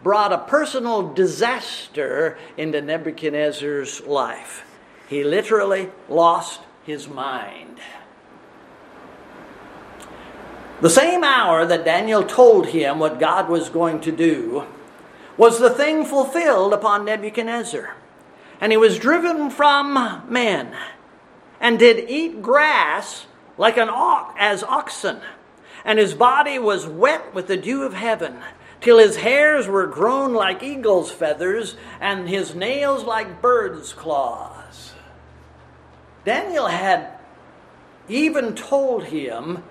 brought 0.03 0.31
a 0.31 0.37
personal 0.37 1.13
disaster 1.13 2.37
into 2.55 2.81
Nebuchadnezzar's 2.81 4.01
life. 4.01 4.65
He 5.09 5.23
literally 5.23 5.89
lost 6.07 6.61
his 6.83 7.09
mind. 7.09 7.79
The 10.81 10.89
same 10.89 11.23
hour 11.25 11.65
that 11.65 11.83
Daniel 11.83 12.23
told 12.23 12.67
him 12.67 12.99
what 12.99 13.19
God 13.19 13.49
was 13.49 13.69
going 13.69 13.99
to 14.01 14.11
do 14.11 14.65
was 15.35 15.59
the 15.59 15.69
thing 15.69 16.05
fulfilled 16.05 16.73
upon 16.73 17.05
Nebuchadnezzar. 17.05 17.95
And 18.61 18.71
he 18.71 18.77
was 18.77 18.97
driven 18.97 19.49
from 19.49 20.23
men 20.29 20.75
and 21.59 21.77
did 21.77 22.09
eat 22.09 22.41
grass 22.41 23.25
like 23.57 23.77
an 23.77 23.89
ox, 23.89 24.35
as 24.39 24.63
oxen. 24.63 25.19
And 25.83 25.99
his 25.99 26.13
body 26.13 26.59
was 26.59 26.87
wet 26.87 27.33
with 27.33 27.47
the 27.47 27.57
dew 27.57 27.83
of 27.83 27.93
heaven 27.93 28.39
till 28.81 28.99
his 28.99 29.17
hairs 29.17 29.67
were 29.67 29.85
grown 29.85 30.33
like 30.33 30.63
eagle's 30.63 31.11
feathers, 31.11 31.75
and 31.99 32.29
his 32.29 32.55
nails 32.55 33.03
like 33.03 33.41
bird's 33.41 33.91
claws. 33.91 34.93
Daniel 36.23 36.67
had 36.67 37.11
even 38.07 38.55
told 38.55 39.05
him 39.05 39.63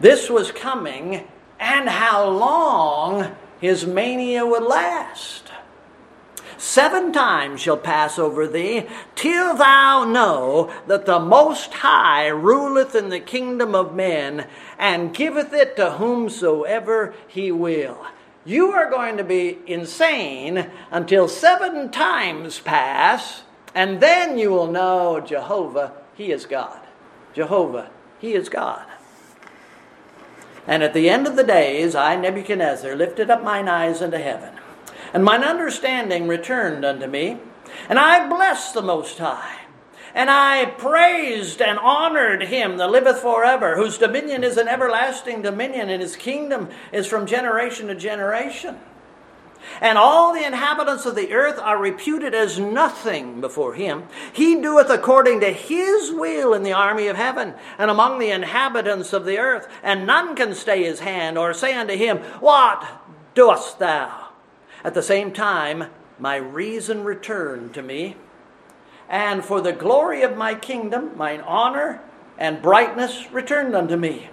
this 0.00 0.30
was 0.30 0.52
coming 0.52 1.26
and 1.58 1.88
how 1.88 2.28
long 2.28 3.34
his 3.60 3.86
mania 3.86 4.46
would 4.46 4.62
last. 4.62 5.44
Seven 6.56 7.12
times 7.12 7.60
shall 7.60 7.76
pass 7.76 8.18
over 8.18 8.46
thee, 8.46 8.86
till 9.14 9.56
thou 9.56 10.04
know 10.04 10.72
that 10.88 11.06
the 11.06 11.20
Most 11.20 11.72
High 11.72 12.26
ruleth 12.26 12.96
in 12.96 13.10
the 13.10 13.20
kingdom 13.20 13.76
of 13.76 13.94
men, 13.94 14.46
and 14.76 15.14
giveth 15.14 15.52
it 15.52 15.76
to 15.76 15.92
whomsoever 15.92 17.14
he 17.28 17.52
will. 17.52 18.04
You 18.44 18.72
are 18.72 18.90
going 18.90 19.18
to 19.18 19.24
be 19.24 19.58
insane 19.66 20.68
until 20.90 21.28
seven 21.28 21.90
times 21.90 22.58
pass, 22.58 23.42
and 23.72 24.00
then 24.00 24.36
you 24.36 24.50
will 24.50 24.70
know 24.70 25.20
Jehovah, 25.20 25.92
He 26.16 26.32
is 26.32 26.44
God. 26.44 26.80
Jehovah, 27.34 27.90
He 28.18 28.32
is 28.32 28.48
God. 28.48 28.84
And 30.68 30.82
at 30.82 30.92
the 30.92 31.08
end 31.08 31.26
of 31.26 31.34
the 31.34 31.42
days, 31.42 31.94
I, 31.94 32.14
Nebuchadnezzar, 32.14 32.94
lifted 32.94 33.30
up 33.30 33.42
mine 33.42 33.68
eyes 33.68 34.02
unto 34.02 34.18
heaven, 34.18 34.52
and 35.14 35.24
mine 35.24 35.42
understanding 35.42 36.28
returned 36.28 36.84
unto 36.84 37.06
me, 37.06 37.38
and 37.88 37.98
I 37.98 38.28
blessed 38.28 38.74
the 38.74 38.82
Most 38.82 39.18
High. 39.18 39.62
And 40.14 40.30
I 40.30 40.66
praised 40.66 41.62
and 41.62 41.78
honored 41.78 42.42
him 42.42 42.76
that 42.76 42.90
liveth 42.90 43.20
forever, 43.20 43.76
whose 43.76 43.96
dominion 43.96 44.44
is 44.44 44.58
an 44.58 44.68
everlasting 44.68 45.40
dominion, 45.40 45.88
and 45.88 46.02
his 46.02 46.16
kingdom 46.16 46.68
is 46.92 47.06
from 47.06 47.24
generation 47.24 47.86
to 47.86 47.94
generation. 47.94 48.76
And 49.80 49.98
all 49.98 50.32
the 50.32 50.46
inhabitants 50.46 51.06
of 51.06 51.14
the 51.14 51.32
earth 51.32 51.58
are 51.58 51.78
reputed 51.78 52.34
as 52.34 52.58
nothing 52.58 53.40
before 53.40 53.74
him. 53.74 54.04
He 54.32 54.60
doeth 54.60 54.90
according 54.90 55.40
to 55.40 55.52
his 55.52 56.12
will 56.12 56.54
in 56.54 56.62
the 56.62 56.72
army 56.72 57.06
of 57.06 57.16
heaven 57.16 57.54
and 57.78 57.90
among 57.90 58.18
the 58.18 58.30
inhabitants 58.30 59.12
of 59.12 59.24
the 59.24 59.38
earth, 59.38 59.68
and 59.82 60.06
none 60.06 60.34
can 60.36 60.54
stay 60.54 60.84
his 60.84 61.00
hand 61.00 61.38
or 61.38 61.54
say 61.54 61.74
unto 61.74 61.94
him, 61.94 62.18
What 62.40 62.86
doest 63.34 63.78
thou? 63.78 64.28
At 64.84 64.94
the 64.94 65.02
same 65.02 65.32
time, 65.32 65.84
my 66.18 66.36
reason 66.36 67.04
returned 67.04 67.74
to 67.74 67.82
me 67.82 68.16
and 69.08 69.44
for 69.44 69.60
the 69.60 69.72
glory 69.72 70.22
of 70.22 70.36
my 70.36 70.54
kingdom, 70.54 71.16
mine 71.16 71.40
honor 71.40 72.00
and 72.36 72.62
brightness 72.62 73.30
returned 73.32 73.74
unto 73.74 73.96
me. 73.96 74.28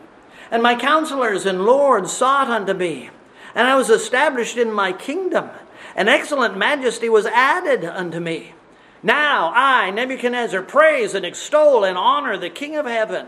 And 0.52 0.62
my 0.62 0.76
counselors 0.76 1.46
and 1.46 1.66
lords 1.66 2.12
sought 2.12 2.50
unto 2.50 2.74
me, 2.74 3.10
and 3.56 3.68
I 3.68 3.76
was 3.76 3.90
established 3.90 4.58
in 4.58 4.72
my 4.72 4.92
kingdom. 4.92 5.50
An 5.96 6.10
excellent 6.10 6.58
majesty 6.58 7.08
was 7.08 7.26
added 7.26 7.86
unto 7.86 8.20
me. 8.20 8.54
Now 9.02 9.52
I, 9.56 9.92
Nebuchadnezzar, 9.92 10.62
praise 10.62 11.14
and 11.14 11.26
extol 11.26 11.86
and 11.86 11.98
honor 11.98 12.38
the 12.38 12.50
King 12.50 12.76
of 12.76 12.86
heaven, 12.86 13.28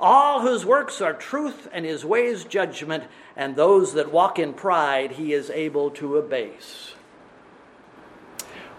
all 0.00 0.40
whose 0.40 0.64
works 0.64 1.00
are 1.00 1.12
truth 1.12 1.68
and 1.72 1.84
his 1.84 2.04
ways 2.04 2.44
judgment, 2.44 3.04
and 3.36 3.54
those 3.54 3.92
that 3.94 4.12
walk 4.12 4.38
in 4.38 4.54
pride 4.54 5.12
he 5.12 5.32
is 5.32 5.50
able 5.50 5.90
to 5.90 6.16
abase. 6.16 6.94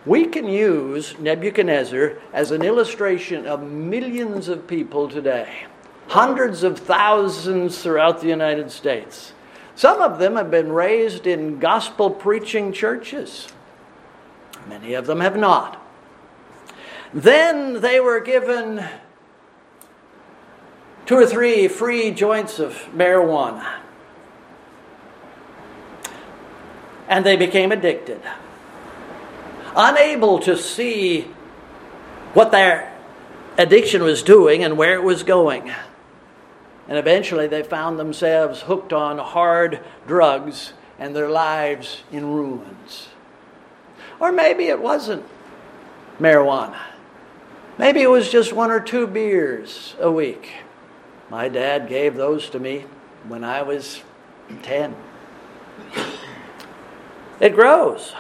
We 0.06 0.26
can 0.26 0.48
use 0.48 1.20
Nebuchadnezzar 1.20 2.18
as 2.32 2.52
an 2.52 2.62
illustration 2.62 3.46
of 3.46 3.62
millions 3.62 4.48
of 4.48 4.66
people 4.66 5.10
today, 5.10 5.66
hundreds 6.08 6.64
of 6.64 6.80
thousands 6.80 7.84
throughout 7.84 8.22
the 8.22 8.30
United 8.30 8.72
States. 8.72 9.34
Some 9.78 10.02
of 10.02 10.18
them 10.18 10.38
have 10.38 10.50
been 10.50 10.72
raised 10.72 11.28
in 11.28 11.60
gospel 11.60 12.10
preaching 12.10 12.74
churches, 12.74 13.48
many 14.68 14.96
of 14.96 15.06
them 15.06 15.20
have 15.20 15.38
not. 15.38 15.80
Then 17.14 17.80
they 17.82 18.00
were 18.00 18.20
given 18.20 18.84
two 21.06 21.16
or 21.16 21.28
three 21.28 21.68
free 21.68 22.10
joints 22.10 22.58
of 22.58 22.74
marijuana. 22.92 23.76
And 27.08 27.24
they 27.24 27.38
became 27.38 27.72
addicted. 27.72 28.22
unable 29.76 30.40
to 30.40 30.58
see 30.58 31.22
what 32.34 32.50
their 32.52 32.92
addiction 33.60 34.02
was 34.02 34.24
doing 34.24 34.64
and 34.64 34.76
where 34.76 34.96
it 34.96 35.04
was 35.04 35.22
going. 35.22 35.72
And 36.88 36.98
eventually 36.98 37.48
they 37.48 37.64
found 37.64 38.00
themselves 38.00 38.62
hooked 38.62 38.94
on 38.94 39.18
hard 39.18 39.82
drugs 40.08 40.74
and 40.98 41.16
their 41.16 41.30
lives 41.30 42.04
in 42.12 42.26
ruins. 42.26 43.10
Or 44.20 44.32
maybe 44.32 44.68
it 44.68 44.82
wasn't 44.82 45.26
marijuana. 46.20 46.80
Maybe 47.78 48.02
it 48.02 48.10
was 48.10 48.32
just 48.32 48.54
one 48.54 48.72
or 48.72 48.80
two 48.80 49.06
beers 49.06 49.96
a 50.00 50.12
week. 50.12 50.52
My 51.30 51.50
dad 51.50 51.88
gave 51.90 52.16
those 52.16 52.50
to 52.52 52.60
me 52.60 52.86
when 53.28 53.44
I 53.44 53.62
was 53.62 54.02
10. 54.64 54.96
It 57.40 57.54
grows. 57.54 58.14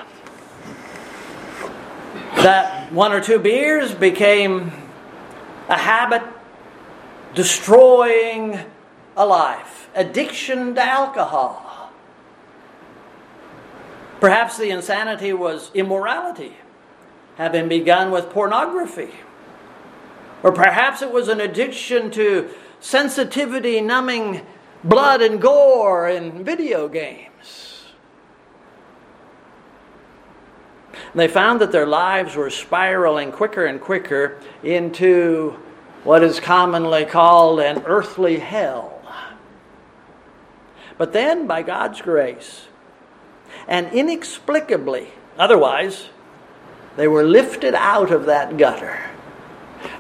That 2.36 2.92
one 2.92 3.14
or 3.14 3.22
two 3.22 3.40
beers 3.40 3.96
became 3.96 4.72
a 5.70 5.78
habit 5.78 6.22
destroying 7.34 8.60
a 9.16 9.26
life, 9.26 9.90
addiction 9.96 10.76
to 10.76 10.84
alcohol. 10.84 11.92
Perhaps 14.20 14.58
the 14.58 14.70
insanity 14.70 15.34
was 15.34 15.70
immorality, 15.74 16.54
having 17.36 17.68
begun 17.68 18.12
with 18.12 18.30
pornography. 18.30 19.12
Or 20.44 20.52
perhaps 20.52 21.02
it 21.02 21.12
was 21.12 21.28
an 21.28 21.40
addiction 21.40 22.10
to 22.12 22.50
sensitivity 22.80 23.82
numbing 23.82 24.46
blood 24.84 25.22
and 25.22 25.42
gore 25.42 26.08
in 26.08 26.44
video 26.44 26.88
games. 26.88 27.86
They 31.16 31.28
found 31.28 31.62
that 31.62 31.72
their 31.72 31.88
lives 31.88 32.36
were 32.36 32.50
spiraling 32.50 33.32
quicker 33.32 33.66
and 33.66 33.82
quicker 33.82 34.40
into 34.64 35.58
what 36.08 36.24
is 36.24 36.40
commonly 36.40 37.04
called 37.04 37.60
an 37.60 37.84
earthly 37.86 38.40
hell. 38.40 39.02
But 40.98 41.12
then, 41.12 41.48
by 41.48 41.64
God's 41.64 42.02
grace, 42.02 42.68
and 43.68 43.92
inexplicably, 43.92 45.10
otherwise, 45.38 46.08
they 46.96 47.10
were 47.10 47.26
lifted 47.26 47.76
out 47.76 48.12
of 48.12 48.28
that 48.28 48.56
gutter. 48.56 48.98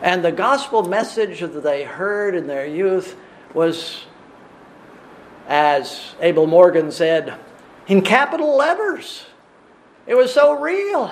And 0.01 0.24
the 0.24 0.32
gospel 0.32 0.82
message 0.88 1.41
that 1.41 1.62
they 1.62 1.84
heard 1.84 2.36
in 2.36 2.47
their 2.47 2.66
youth 2.66 3.18
was, 3.53 4.05
as 5.45 6.16
Abel 6.22 6.47
Morgan 6.47 6.89
said, 6.89 7.38
in 7.86 8.01
capital 8.01 8.55
letters. 8.55 9.26
It 10.05 10.16
was 10.16 10.34
so 10.34 10.58
real, 10.58 11.12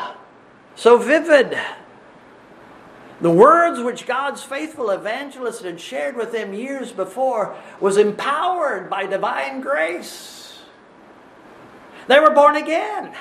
so 0.75 0.97
vivid. 0.97 1.59
The 3.26 3.32
words 3.32 3.82
which 3.82 4.05
God's 4.05 4.43
faithful 4.43 4.91
evangelist 4.91 5.63
had 5.63 5.82
shared 5.82 6.15
with 6.15 6.32
them 6.32 6.53
years 6.53 6.91
before 6.91 7.55
was 7.80 7.97
empowered 7.97 8.88
by 8.88 9.07
divine 9.07 9.61
grace. 9.61 10.59
They 12.05 12.19
were 12.19 12.30
born 12.30 12.55
again. 12.55 13.15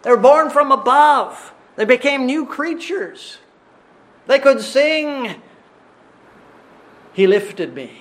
They 0.00 0.12
were 0.12 0.16
born 0.16 0.48
from 0.48 0.72
above. 0.72 1.52
They 1.76 1.84
became 1.84 2.24
new 2.24 2.46
creatures. 2.46 3.36
They 4.26 4.38
could 4.38 4.62
sing, 4.62 5.42
He 7.12 7.26
lifted 7.26 7.74
me. 7.74 8.00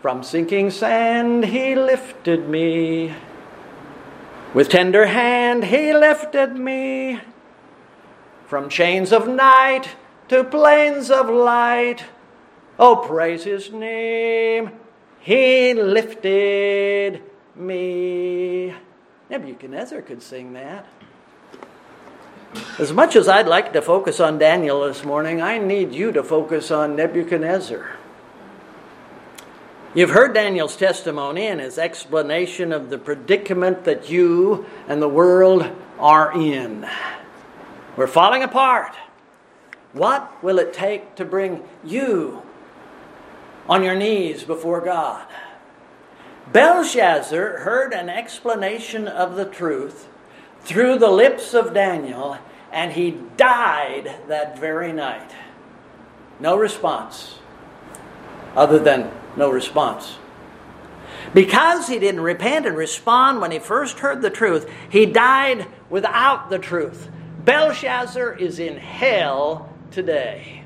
From 0.00 0.22
sinking 0.22 0.70
sand, 0.70 1.44
He 1.44 1.74
lifted 1.74 2.48
me. 2.48 3.12
With 4.54 4.70
tender 4.70 5.04
hand, 5.04 5.64
He 5.64 5.92
lifted 5.92 6.56
me. 6.56 7.20
From 8.52 8.68
chains 8.68 9.14
of 9.14 9.26
night 9.26 9.88
to 10.28 10.44
plains 10.44 11.10
of 11.10 11.30
light, 11.30 12.04
oh, 12.78 12.96
praise 12.96 13.44
His 13.44 13.72
name. 13.72 14.72
He 15.20 15.72
lifted 15.72 17.22
me. 17.56 18.74
Nebuchadnezzar 19.30 20.02
could 20.02 20.22
sing 20.22 20.52
that. 20.52 20.86
As 22.78 22.92
much 22.92 23.16
as 23.16 23.26
I'd 23.26 23.48
like 23.48 23.72
to 23.72 23.80
focus 23.80 24.20
on 24.20 24.36
Daniel 24.36 24.86
this 24.86 25.02
morning, 25.02 25.40
I 25.40 25.56
need 25.56 25.94
you 25.94 26.12
to 26.12 26.22
focus 26.22 26.70
on 26.70 26.94
Nebuchadnezzar. 26.94 27.96
You've 29.94 30.10
heard 30.10 30.34
Daniel's 30.34 30.76
testimony 30.76 31.46
and 31.46 31.58
his 31.58 31.78
explanation 31.78 32.74
of 32.74 32.90
the 32.90 32.98
predicament 32.98 33.84
that 33.84 34.10
you 34.10 34.66
and 34.88 35.00
the 35.00 35.08
world 35.08 35.70
are 35.98 36.38
in. 36.38 36.86
We're 37.96 38.06
falling 38.06 38.42
apart. 38.42 38.94
What 39.92 40.42
will 40.42 40.58
it 40.58 40.72
take 40.72 41.14
to 41.16 41.24
bring 41.24 41.62
you 41.84 42.42
on 43.68 43.82
your 43.82 43.94
knees 43.94 44.44
before 44.44 44.80
God? 44.80 45.26
Belshazzar 46.50 47.58
heard 47.58 47.92
an 47.92 48.08
explanation 48.08 49.06
of 49.06 49.36
the 49.36 49.44
truth 49.44 50.08
through 50.62 50.98
the 50.98 51.10
lips 51.10 51.54
of 51.54 51.74
Daniel, 51.74 52.38
and 52.72 52.92
he 52.92 53.18
died 53.36 54.16
that 54.28 54.58
very 54.58 54.92
night. 54.92 55.30
No 56.40 56.56
response, 56.56 57.38
other 58.56 58.78
than 58.78 59.10
no 59.36 59.50
response. 59.50 60.16
Because 61.34 61.88
he 61.88 61.98
didn't 61.98 62.22
repent 62.22 62.66
and 62.66 62.76
respond 62.76 63.40
when 63.40 63.50
he 63.50 63.58
first 63.58 63.98
heard 64.00 64.22
the 64.22 64.30
truth, 64.30 64.68
he 64.88 65.06
died 65.06 65.66
without 65.88 66.50
the 66.50 66.58
truth. 66.58 67.08
Belshazzar 67.44 68.34
is 68.34 68.58
in 68.58 68.76
hell 68.76 69.72
today. 69.90 70.64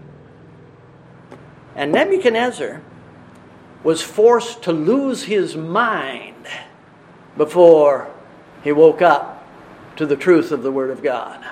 And 1.74 1.92
Nebuchadnezzar 1.92 2.82
was 3.82 4.02
forced 4.02 4.62
to 4.64 4.72
lose 4.72 5.24
his 5.24 5.56
mind 5.56 6.46
before 7.36 8.10
he 8.62 8.72
woke 8.72 9.00
up 9.00 9.46
to 9.96 10.06
the 10.06 10.16
truth 10.16 10.52
of 10.52 10.62
the 10.62 10.72
Word 10.72 10.90
of 10.90 11.02
God. 11.02 11.44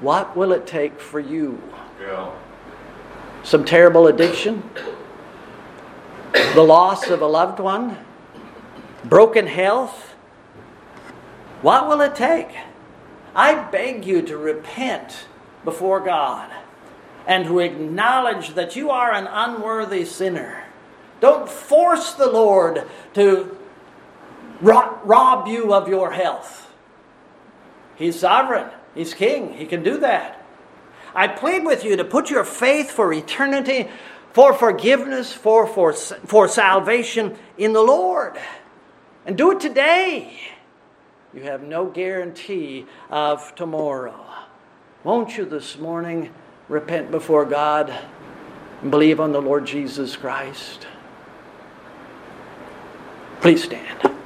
What 0.00 0.36
will 0.36 0.52
it 0.52 0.66
take 0.66 1.00
for 1.00 1.18
you? 1.18 1.60
Yeah. 2.00 2.30
Some 3.42 3.64
terrible 3.64 4.06
addiction? 4.06 4.62
The 6.32 6.62
loss 6.62 7.08
of 7.08 7.20
a 7.20 7.26
loved 7.26 7.58
one? 7.58 7.96
Broken 9.04 9.46
health? 9.46 10.14
What 11.62 11.88
will 11.88 12.00
it 12.00 12.14
take? 12.14 12.48
I 13.38 13.54
beg 13.54 14.04
you 14.04 14.22
to 14.22 14.36
repent 14.36 15.28
before 15.64 16.00
God 16.00 16.50
and 17.24 17.44
to 17.44 17.60
acknowledge 17.60 18.54
that 18.54 18.74
you 18.74 18.90
are 18.90 19.12
an 19.12 19.28
unworthy 19.28 20.04
sinner. 20.04 20.64
Don't 21.20 21.48
force 21.48 22.14
the 22.14 22.28
Lord 22.28 22.82
to 23.14 23.56
rob 24.60 25.46
you 25.46 25.72
of 25.72 25.86
your 25.86 26.10
health. 26.10 26.68
He's 27.94 28.18
sovereign, 28.18 28.70
He's 28.96 29.14
king, 29.14 29.52
He 29.52 29.66
can 29.66 29.84
do 29.84 29.98
that. 29.98 30.44
I 31.14 31.28
plead 31.28 31.64
with 31.64 31.84
you 31.84 31.94
to 31.94 32.04
put 32.04 32.30
your 32.30 32.42
faith 32.42 32.90
for 32.90 33.12
eternity, 33.12 33.88
for 34.32 34.52
forgiveness, 34.52 35.32
for, 35.32 35.64
for, 35.68 35.92
for 35.92 36.48
salvation 36.48 37.38
in 37.56 37.72
the 37.72 37.82
Lord. 37.82 38.36
And 39.24 39.38
do 39.38 39.52
it 39.52 39.60
today. 39.60 40.36
You 41.34 41.42
have 41.42 41.62
no 41.62 41.86
guarantee 41.86 42.86
of 43.10 43.54
tomorrow. 43.54 44.24
Won't 45.04 45.36
you 45.36 45.44
this 45.44 45.78
morning 45.78 46.32
repent 46.68 47.10
before 47.10 47.44
God 47.44 47.94
and 48.82 48.90
believe 48.90 49.20
on 49.20 49.32
the 49.32 49.42
Lord 49.42 49.66
Jesus 49.66 50.16
Christ? 50.16 50.86
Please 53.40 53.62
stand. 53.62 54.17